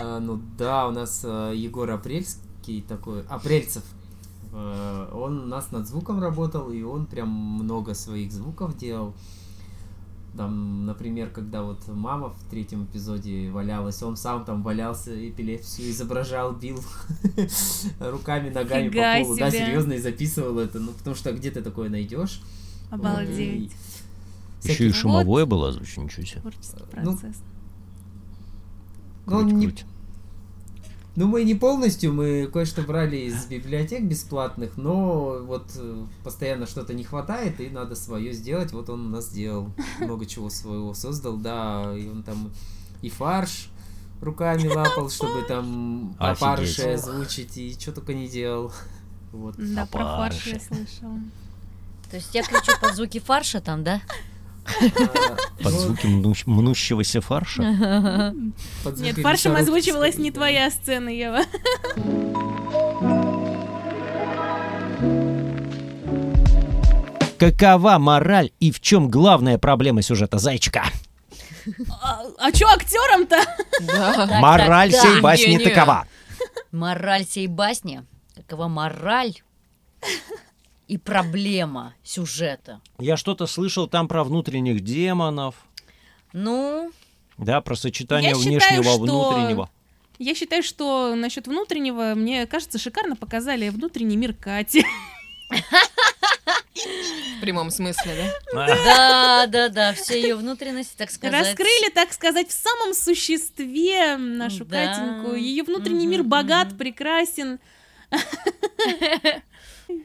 [0.01, 3.83] А, ну да, у нас э, Егор Апрельский такой, Апрельцев,
[4.55, 9.15] э, он у нас над звуком работал, и он прям много своих звуков делал.
[10.37, 16.53] Там, например, когда вот мама в третьем эпизоде валялась, он сам там валялся, эпилепсию изображал,
[16.53, 16.79] бил
[18.01, 19.37] руками, ногами Фига по полу.
[19.37, 19.67] Да, себе.
[19.67, 22.41] серьезно, и записывал это, ну потому что где ты такое найдешь?
[22.91, 23.73] Вот, Обалдеть.
[24.65, 26.41] и Еще и шумовое было звучит, ничего себе.
[26.43, 27.43] Творческий Ну, процесс.
[29.27, 29.85] Ну, он Круть, не круть.
[31.17, 36.95] Ну, мы не полностью, мы кое-что брали из библиотек бесплатных, но вот э, постоянно что-то
[36.95, 38.73] не хватает, и надо свое сделать.
[38.73, 42.53] Вот он у нас сделал, много чего своего создал, да, и он там
[43.03, 43.71] и фарш
[44.21, 48.73] руками лапал, чтобы там опарыши озвучить, и что только не делал.
[49.33, 49.55] Вот.
[49.59, 51.21] Да, про фарш я слышала.
[52.11, 54.03] То есть я кричу под звуки фарша там, да?
[55.63, 57.63] Под звуки мну- мнущегося фарша?
[58.97, 61.43] Нет, фаршем озвучивалась не твоя сцена, Ева.
[67.39, 70.85] Какова мораль и в чем главная проблема сюжета зайчика?
[72.03, 73.39] А, а чё актерам-то?
[73.81, 74.27] Да.
[74.41, 76.07] Мораль так, сей басни такова.
[76.71, 78.05] Мораль сей басни.
[78.35, 79.35] Какова мораль
[80.91, 82.81] и проблема сюжета?
[82.99, 85.55] Я что-то слышал там про внутренних демонов,
[86.33, 86.91] Ну,
[87.39, 89.71] да, про сочетание Я считаю, внешнего что- внутреннего.
[90.19, 94.85] Я считаю, что насчет внутреннего, мне кажется, шикарно показали внутренний мир Кати.
[96.75, 98.67] В прямом смысле, да?
[98.85, 101.47] Да, да, да, все ее внутренности, так сказать.
[101.47, 104.87] Раскрыли, так сказать, в самом существе нашу Да.
[104.89, 105.35] Катеньку.
[105.37, 107.59] Ее внутренний мир богат, прекрасен.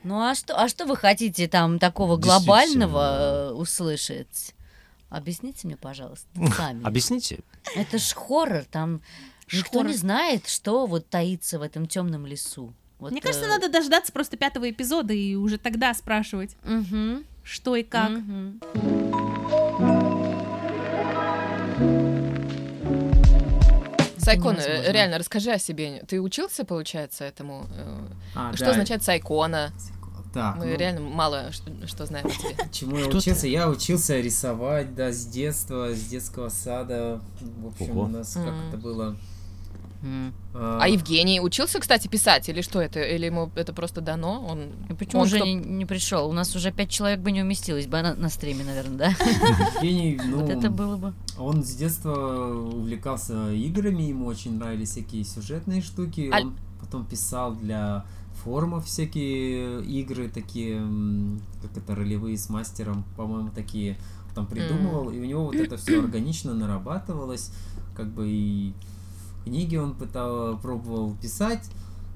[0.04, 4.54] Ну а что, а что вы хотите там такого глобального э, услышать?
[5.10, 6.86] Объясните мне, пожалуйста, сами.
[6.86, 7.40] Объясните.
[7.76, 9.02] Это ж хоррор, там
[9.52, 9.88] никто Хоррор.
[9.88, 12.74] не знает, что вот таится в этом темном лесу.
[13.00, 17.76] Вот, Мне кажется, э, надо дождаться просто пятого эпизода и уже тогда спрашивать, мгм, что
[17.76, 18.12] и как.
[18.12, 18.62] мгм.
[24.26, 24.92] Сайкон, э, Невозможно.
[24.92, 26.04] реально, расскажи о себе.
[26.08, 27.68] Ты учился, получается, этому?
[27.76, 27.98] э,
[28.36, 28.72] А, Что да.
[28.72, 29.72] означает сайкона?
[30.34, 32.58] Так, Мы ну, реально мало что, что знаем о тебе.
[32.74, 33.48] чему я учился?
[33.48, 37.22] Я учился рисовать, да, с детства, с детского сада.
[37.40, 39.16] В общем, у нас как это было.
[40.06, 40.34] М.
[40.54, 43.02] А Евгений учился, кстати, писать или что это?
[43.02, 44.46] Или ему это просто дано?
[44.48, 46.30] Он, И почему он же кто- не, не пришел?
[46.30, 49.08] У нас уже пять человек бы не уместилось бы на, на стриме, наверное, да?
[49.82, 51.14] Евгений, ну, Вот это было бы.
[51.40, 52.14] он с детства
[52.54, 56.30] увлекался играми, ему очень нравились всякие сюжетные штуки.
[56.32, 58.06] Аль- Он потом писал для
[58.44, 60.80] форумов всякие игры, такие,
[61.64, 63.98] как это, ролевые с мастером, по-моему, такие
[64.36, 67.52] там придумывал, и у него вот это все органично нарабатывалось,
[67.96, 68.74] как бы и
[69.46, 71.70] книги он пытал, пробовал писать,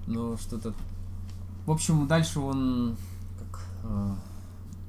[0.08, 0.74] но что-то...
[1.66, 2.98] В общем, дальше он...
[3.40, 4.16] Как, а,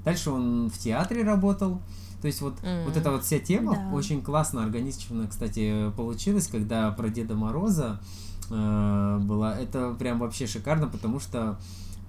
[0.04, 1.80] дальше он в театре работал,
[2.20, 2.86] то есть вот, М.
[2.86, 3.94] вот эта вот вся тема Да.
[3.94, 8.00] очень классно, органично, кстати, получилась, когда про Деда Мороза
[8.50, 9.56] э, была.
[9.58, 11.58] Это прям вообще шикарно, потому что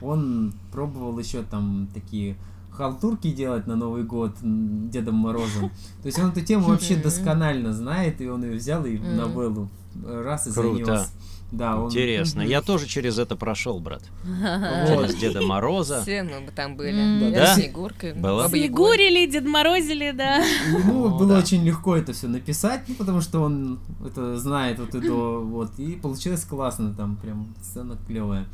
[0.02, 2.36] он пробовал еще там такие
[2.72, 5.70] халтурки делать на Новый год Дедом Морозом.
[6.02, 9.18] То есть он эту тему вообще досконально знает, и он ее взял и Мгм.
[9.18, 9.70] новеллу
[10.04, 10.86] раз и Круто.
[10.86, 11.12] занес.
[11.52, 11.90] Да, он...
[11.90, 12.42] Интересно.
[12.42, 14.04] Я тоже через это прошел, брат.
[14.24, 16.02] Через Деда Мороза.
[16.02, 17.32] Все мы бы там были.
[17.34, 17.56] Да?
[17.56, 17.94] Ягор.
[18.00, 20.38] Снегурили, Дед Морозили, да.
[20.38, 24.96] Ему О, было очень легко это все написать, ну, потому что он это знает вот
[24.96, 28.48] и до, вот, и получилось классно, там прям сцена клевая.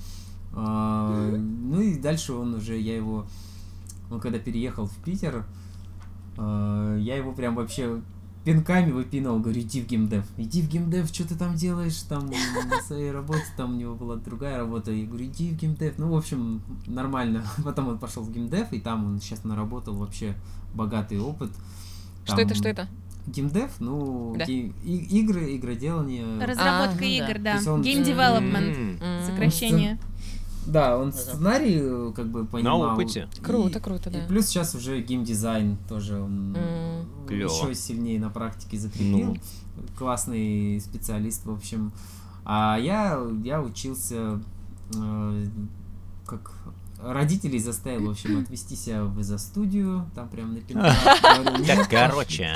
[0.53, 3.27] ну и дальше он уже, я его,
[4.09, 5.45] он когда переехал в Питер,
[6.37, 8.01] а, я его прям вообще
[8.47, 12.27] пинками выпинал, говорю, иди в геймдев, иди в геймдев, что ты там делаешь, там
[12.69, 16.09] на своей работе, там у него была другая работа, я говорю, иди в геймдев, ну,
[16.11, 20.33] в общем, нормально, потом он пошел в геймдев, и там он сейчас наработал вообще
[20.73, 21.49] богатый опыт.
[22.23, 22.87] Что это, Там что это?
[23.25, 24.45] Геймдев, ну, Да.
[24.45, 26.23] ге- и- игры, игроделание.
[26.41, 27.59] Разработка А, игр, да.
[27.61, 27.73] да.
[27.73, 29.01] Он- Game development.
[29.01, 29.25] М.
[29.25, 29.99] Сокращение.
[30.65, 32.81] Да, он сценарий э, как бы понимал.
[32.93, 33.27] опыте.
[33.37, 34.19] И- Круто, круто, да.
[34.23, 37.05] И плюс сейчас уже геймдизайн тоже он М.
[37.27, 37.51] Клёво.
[37.51, 39.35] еще сильнее на практике закрепил.
[39.35, 39.37] Ну.
[39.97, 41.91] Классный специалист, в общем.
[42.45, 44.39] А я, я учился
[44.95, 45.45] э,
[46.25, 46.51] как
[47.01, 50.95] родителей заставил, в общем, отвести себя в изо-студию, там прям на пинках.
[51.21, 52.55] Говорю, «Нет, Так, короче.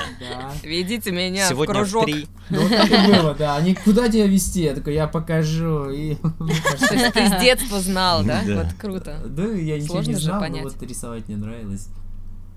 [0.62, 2.08] Ведите меня в кружок.
[2.50, 3.56] Ну, вот так и было, да.
[3.56, 4.62] Они куда тебя вести?
[4.62, 5.90] Я такой, я покажу.
[5.90, 6.14] И.
[6.38, 8.42] То есть ты с детства знал, да?
[8.46, 8.64] Да.
[8.64, 9.20] Вот круто.
[9.24, 10.64] Да, я ничего Сложно не знал, но понять.
[10.64, 11.88] вот рисовать мне нравилось.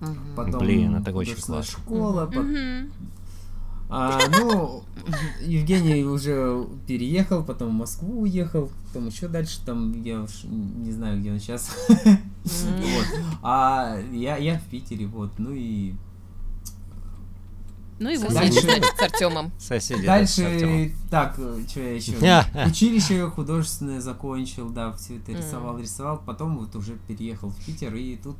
[0.00, 0.18] Мгм.
[0.36, 1.62] Потом Блин, это очень классно.
[1.62, 2.26] школа.
[2.26, 2.90] по- Мгм.
[3.88, 4.82] А, ну,
[5.42, 11.20] Евгений уже переехал, потом в Москву уехал, потом еще дальше, там, я уж не знаю,
[11.20, 11.70] где он сейчас.
[12.44, 13.06] Вот.
[13.42, 15.94] А я, я в Питере, вот, ну и
[17.98, 18.32] Ну и вот.
[18.34, 19.52] Дальше- Соседи, значит, с Артемом.
[19.58, 20.04] Соседи.
[20.06, 20.60] да, с Артёмом.
[20.78, 21.34] Дальше, так,
[21.68, 22.66] что я еще?
[22.68, 26.20] Училище художественное закончил, да, все это рисовал, рисовал.
[26.26, 28.36] Потом вот уже переехал в Питер, и тут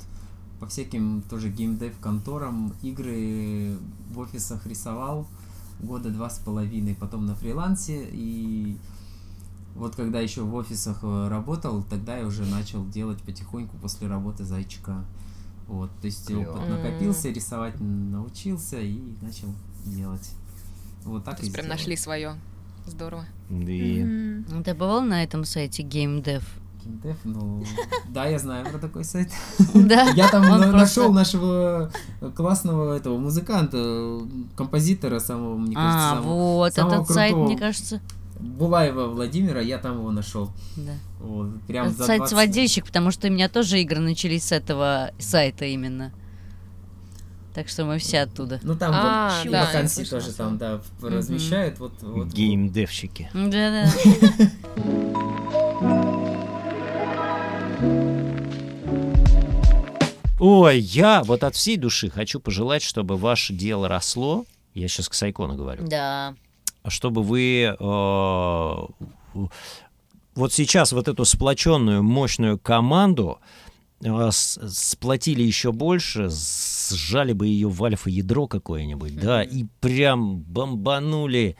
[0.59, 3.77] по всяким тоже геймдев конторам игры
[4.11, 5.27] в офисах рисовал
[5.79, 8.77] года два с половиной, потом на фрилансе, и
[9.75, 14.43] вот когда еще в офисах э, работал, тогда я уже начал делать потихоньку после работы
[14.43, 15.05] зайчика.
[15.67, 16.57] Вот, то есть Клёво.
[16.57, 19.49] опыт накопился, рисовать научился и начал
[19.85, 20.31] делать.
[21.03, 21.77] Вот так То и есть прям сделал.
[21.77, 22.35] нашли свое.
[22.87, 23.25] Здорово.
[23.49, 23.55] Да.
[23.55, 24.63] Мгм.
[24.63, 26.41] Ты бывал на этом сайте GameDev?
[26.87, 27.63] Геймдев, ну,
[28.09, 29.29] да, я знаю про такой сайт.
[29.73, 30.09] Да.
[30.15, 31.91] Я там Он на- просто- нашел нашего
[32.35, 34.19] классного этого музыканта,
[34.55, 36.33] композитора самого, мне кажется, А, самого.
[36.55, 38.01] вот, самого этот сайт, мне кажется,
[38.39, 40.51] Булаева Владимира, я там его нашел.
[40.75, 40.93] да.
[41.19, 44.51] Вот, прям Это за сайт 20 сводильщик, потому что у меня тоже игры начались с
[44.51, 46.11] этого сайта именно.
[47.55, 48.59] Так что мы все оттуда.
[48.61, 51.79] Ну там А, вот да, вакансии тоже там, да, размещают.
[51.79, 52.27] Вот, вот.
[52.27, 53.31] Геймдевщики.
[53.33, 53.89] Да-да.
[60.39, 64.45] Ой, я вот от всей души хочу пожелать, чтобы ваше дело росло.
[64.73, 65.87] Я сейчас к Сайкону говорю.
[65.87, 66.35] Да.
[66.87, 68.77] чтобы вы э,
[70.35, 73.39] вот сейчас вот эту сплоченную мощную команду
[74.05, 81.57] а, с- сплотили еще больше, сжали бы ее в альфа-ядро какое-нибудь, да, и прям бомбанули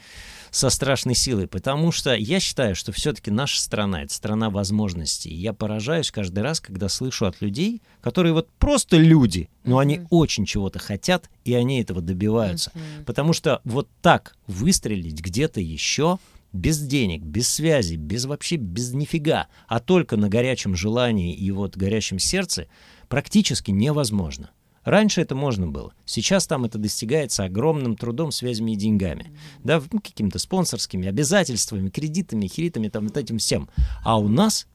[0.58, 5.32] со страшной силой, потому что я считаю, что все-таки наша страна— это страна возможностей.
[5.34, 10.46] Я поражаюсь каждый раз, когда слышу от людей, которые вот просто люди, но они очень
[10.46, 12.72] чего-то хотят, и они этого добиваются.
[13.06, 16.18] Потому что вот так выстрелить где-то еще
[16.54, 21.78] без денег, без связи, без вообще без нифига, а только на горячем желании и вот
[21.78, 22.68] горячем сердце
[23.10, 24.50] практически невозможно.
[24.88, 25.94] Раньше это можно было.
[26.06, 29.34] Сейчас там это достигается огромным трудом, связями и деньгами.
[29.62, 33.70] Да, ну, какими-то спонсорскими обязательствами, кредитами, херитами, там, вот этим всем.
[34.06, 34.66] А у нас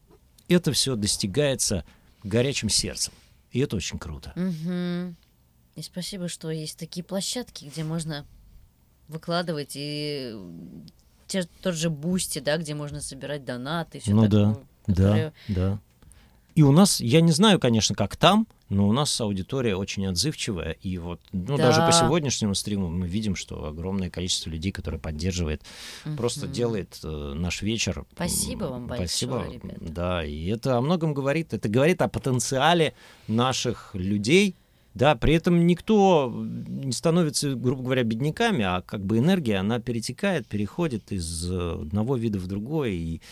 [0.48, 1.86] это все достигается
[2.22, 3.14] горячим сердцем.
[3.52, 4.34] И это очень круто.
[4.36, 5.16] Мгм.
[5.76, 8.26] И спасибо, что есть такие площадки, где можно
[9.08, 10.36] выкладывать и
[11.26, 14.02] те- тот же Boosty, да, где можно собирать донаты.
[14.04, 15.80] Ну да, такое, Да, которое- да.
[16.54, 20.72] И у нас, я не знаю, конечно, как там, но у нас аудитория очень отзывчивая.
[20.82, 21.92] И вот, ну, даже по Да.
[21.92, 25.62] сегодняшнему стриму мы видим, что огромное количество людей, которые поддерживает,
[26.16, 26.52] просто Мгм.
[26.54, 28.04] делает э, наш вечер.
[28.14, 29.80] Спасибо вам большое, Спасибо, ребята.
[29.80, 30.24] да.
[30.24, 31.52] И это о многом говорит.
[31.54, 32.94] Это говорит о потенциале
[33.28, 34.56] наших людей.
[34.94, 40.46] Да, при этом никто не становится, грубо говоря, бедняками, а как бы энергия, она перетекает,
[40.46, 43.22] переходит из э, одного вида в другой, и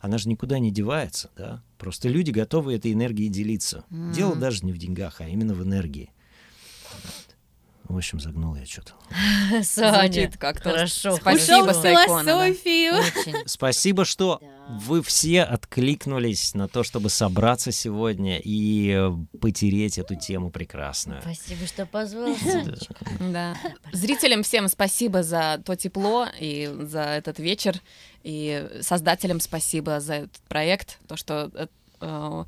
[0.00, 1.62] она же никуда не девается, да.
[1.78, 3.84] Просто люди готовы этой энергией делиться.
[3.90, 4.40] Дело Мгм.
[4.40, 6.10] даже не в деньгах, а именно в энергии.
[7.88, 8.92] В общем, загнул я что-то.
[9.62, 10.70] Соня, Звучит как-то.
[10.70, 11.16] хорошо.
[11.16, 12.46] Спасибо, Ушел Сайкона, да.
[12.52, 12.92] философию.
[12.94, 13.34] Очень.
[13.48, 14.78] Спасибо, что Да.
[14.80, 19.10] вы все откликнулись на то, чтобы собраться сегодня и э,
[19.40, 21.22] потереть эту тему прекрасную.
[21.22, 22.34] Спасибо, что позвал.
[23.20, 23.56] Да.
[23.92, 27.80] Зрителям всем спасибо за то тепло и за этот вечер.
[28.24, 30.98] И создателям спасибо за этот проект.
[31.06, 31.68] То, что
[32.00, 32.44] э,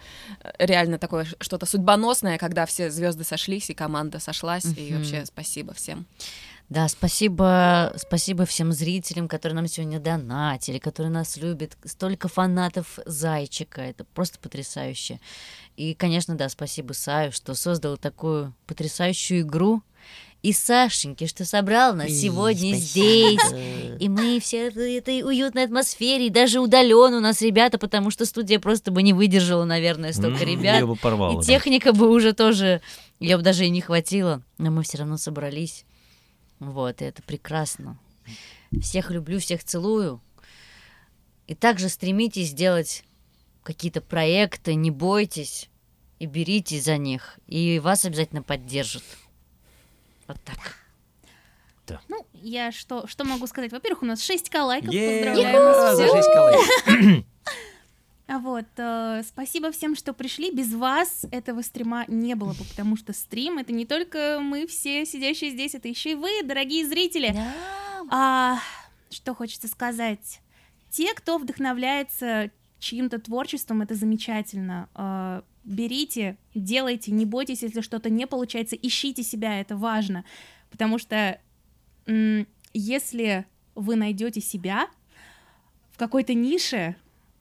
[0.58, 4.64] реально такое что-то судьбоносное, когда все звезды сошлись и команда сошлась.
[4.64, 4.96] И Мгм.
[4.98, 6.06] вообще спасибо всем.
[6.68, 11.78] Да, спасибо, спасибо всем зрителям, которые нам сегодня донатили, которые нас любят.
[11.84, 15.18] Столько фанатов Зайчика, это просто потрясающе.
[15.76, 19.82] И, конечно, да, спасибо Саю, что создал такую потрясающую игру.
[20.42, 23.40] И Сашеньке, что собрал нас сегодня здесь.
[23.98, 28.24] И мы все в этой уютной атмосфере, и даже удален у нас ребята, потому что
[28.24, 30.86] студия просто бы не выдержала, наверное, столько ребят.
[30.86, 31.42] бы порвало, И да.
[31.42, 32.80] техника бы уже тоже,
[33.18, 35.84] я бы даже и не хватило, но мы все равно собрались.
[36.60, 37.98] Вот, и это прекрасно.
[38.80, 40.20] Всех люблю, всех целую.
[41.48, 43.02] И также стремитесь делать
[43.64, 45.68] какие-то проекты, не бойтесь
[46.20, 49.02] и беритесь за них, и вас обязательно поддержат.
[50.28, 50.76] Вот так.
[52.08, 53.72] Ну, я что, что могу сказать?
[53.72, 54.88] Во-первых, у нас 6к лайков.
[54.88, 56.16] Поздравляю вас за всех.
[56.16, 57.24] шесть коллег.
[58.30, 60.52] А вот, э, спасибо всем, что пришли.
[60.52, 65.06] Без вас этого стрима не было бы, потому что стрим— это не только мы все
[65.06, 67.34] сидящие здесь, это еще и вы, дорогие зрители.
[68.10, 68.58] А,
[69.08, 70.42] что хочется сказать?
[70.90, 74.90] Те, кто вдохновляется чьим-то творчеством, это замечательно.
[74.92, 80.24] А, берите, делайте, не бойтесь, если что-то не получается, ищите себя, это важно.
[80.70, 81.38] Потому что
[82.06, 83.44] м, если
[83.74, 84.88] вы найдете себя
[85.92, 86.96] в какой-то нише,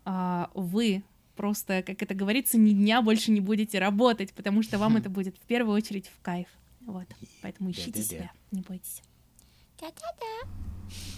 [0.05, 1.03] а, вы
[1.35, 5.37] просто, как это говорится, ни дня больше не будете работать, потому что вам это будет
[5.37, 6.47] в первую очередь в кайф.
[6.81, 7.07] Вот.
[7.41, 8.07] Поэтому ищите Да-да-да.
[8.09, 9.01] себя, не бойтесь.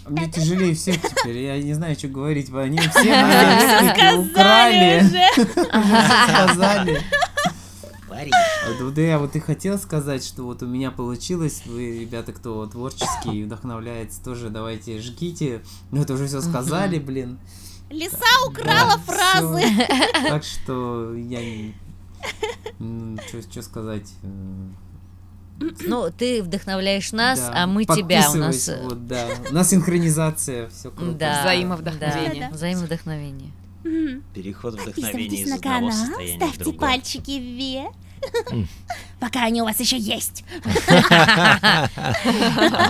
[0.06, 2.50] Мне тяжелее всех теперь, я не знаю, что говорить.
[2.52, 5.04] Они все мои украли.
[6.26, 7.00] Сказали.
[8.68, 11.62] Вот, вот я вот и хотел сказать, что вот у меня получилось.
[11.64, 15.62] Вы, ребята, кто творческий, вдохновляется, тоже давайте жгите.
[15.90, 17.38] Ну это уже все сказали, блин.
[17.88, 19.62] Лиса Да, украла фразы.
[20.28, 21.74] Так что я не...
[23.50, 24.12] Что сказать?
[25.86, 28.30] Ну, ты вдохновляешь нас, да, а мы тебя.
[28.30, 29.28] У нас э, вот, да.
[29.50, 31.12] У нас синхронизация, все круто.
[31.12, 32.48] да, Взаимовдохновение.
[32.50, 33.50] да, взаимовдохновение.
[33.84, 34.22] Мгм.
[34.34, 36.80] Переход вдохновения Подписывайтесь из на одного канал, состояния в ставьте другое.
[36.80, 37.92] пальчики вверх.
[39.20, 40.44] Пока они у вас еще есть.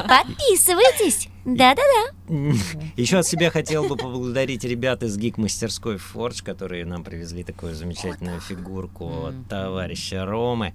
[0.09, 1.29] Подписывайтесь.
[1.45, 2.35] Да-да-да.
[2.97, 8.41] Еще от себя хотел бы поблагодарить ребят из гик-мастерской Forge, которые нам привезли такую замечательную
[8.41, 10.75] фигурку от товарища Ромы.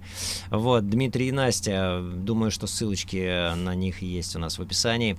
[0.50, 5.16] Вот, Дмитрий и Настя, думаю, что ссылочки на них есть у нас в описании.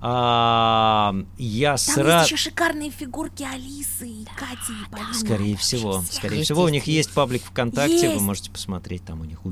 [0.00, 2.10] А, я Там сразу...
[2.10, 5.14] есть еще шикарные фигурки Алисы, и Кати и Полины.
[5.14, 9.44] Скорее всего, скорее всего, у них есть паблик ВКонтакте, вы можете посмотреть, там у них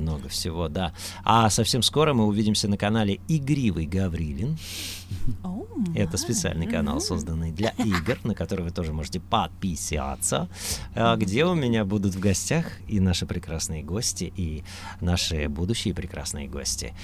[0.00, 0.92] Много всего, да.
[1.24, 4.58] А совсем скоро мы увидимся на канале Игривый Гаврилин.
[5.42, 10.48] Оу, Это специальный канал, созданный для игр, на который вы тоже можете подписаться,
[10.94, 14.64] а, где у меня будут в гостях и наши прекрасные гости, и
[15.00, 16.94] наши будущие прекрасные гости.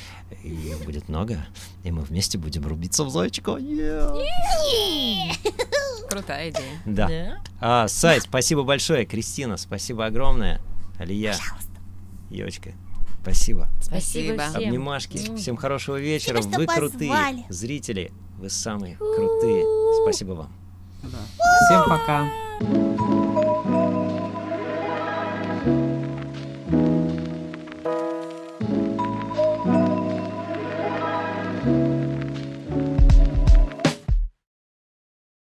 [0.42, 1.46] И их будет много,
[1.84, 3.52] и мы вместе будем рубиться в зайчика.
[3.52, 4.18] Yeah!
[6.08, 6.82] Крутая идея.
[6.86, 7.40] Да.
[7.60, 9.04] А, Сай, спасибо большое.
[9.04, 10.60] Кристина, спасибо огромное.
[10.98, 11.32] Алия.
[11.32, 11.56] Девочка,
[13.22, 13.68] спасибо.
[13.80, 14.42] Спасибо Спасибо.
[14.48, 14.68] всем.
[14.68, 15.36] Обнимашки.
[15.36, 16.40] Всем хорошего вечера.
[16.40, 17.10] что Вы крутые.
[17.10, 17.44] позвали.
[17.48, 19.64] Зрители, вы самые крутые.
[20.02, 20.52] Спасибо вам.
[21.02, 21.18] Да.
[21.66, 23.27] Всем пока.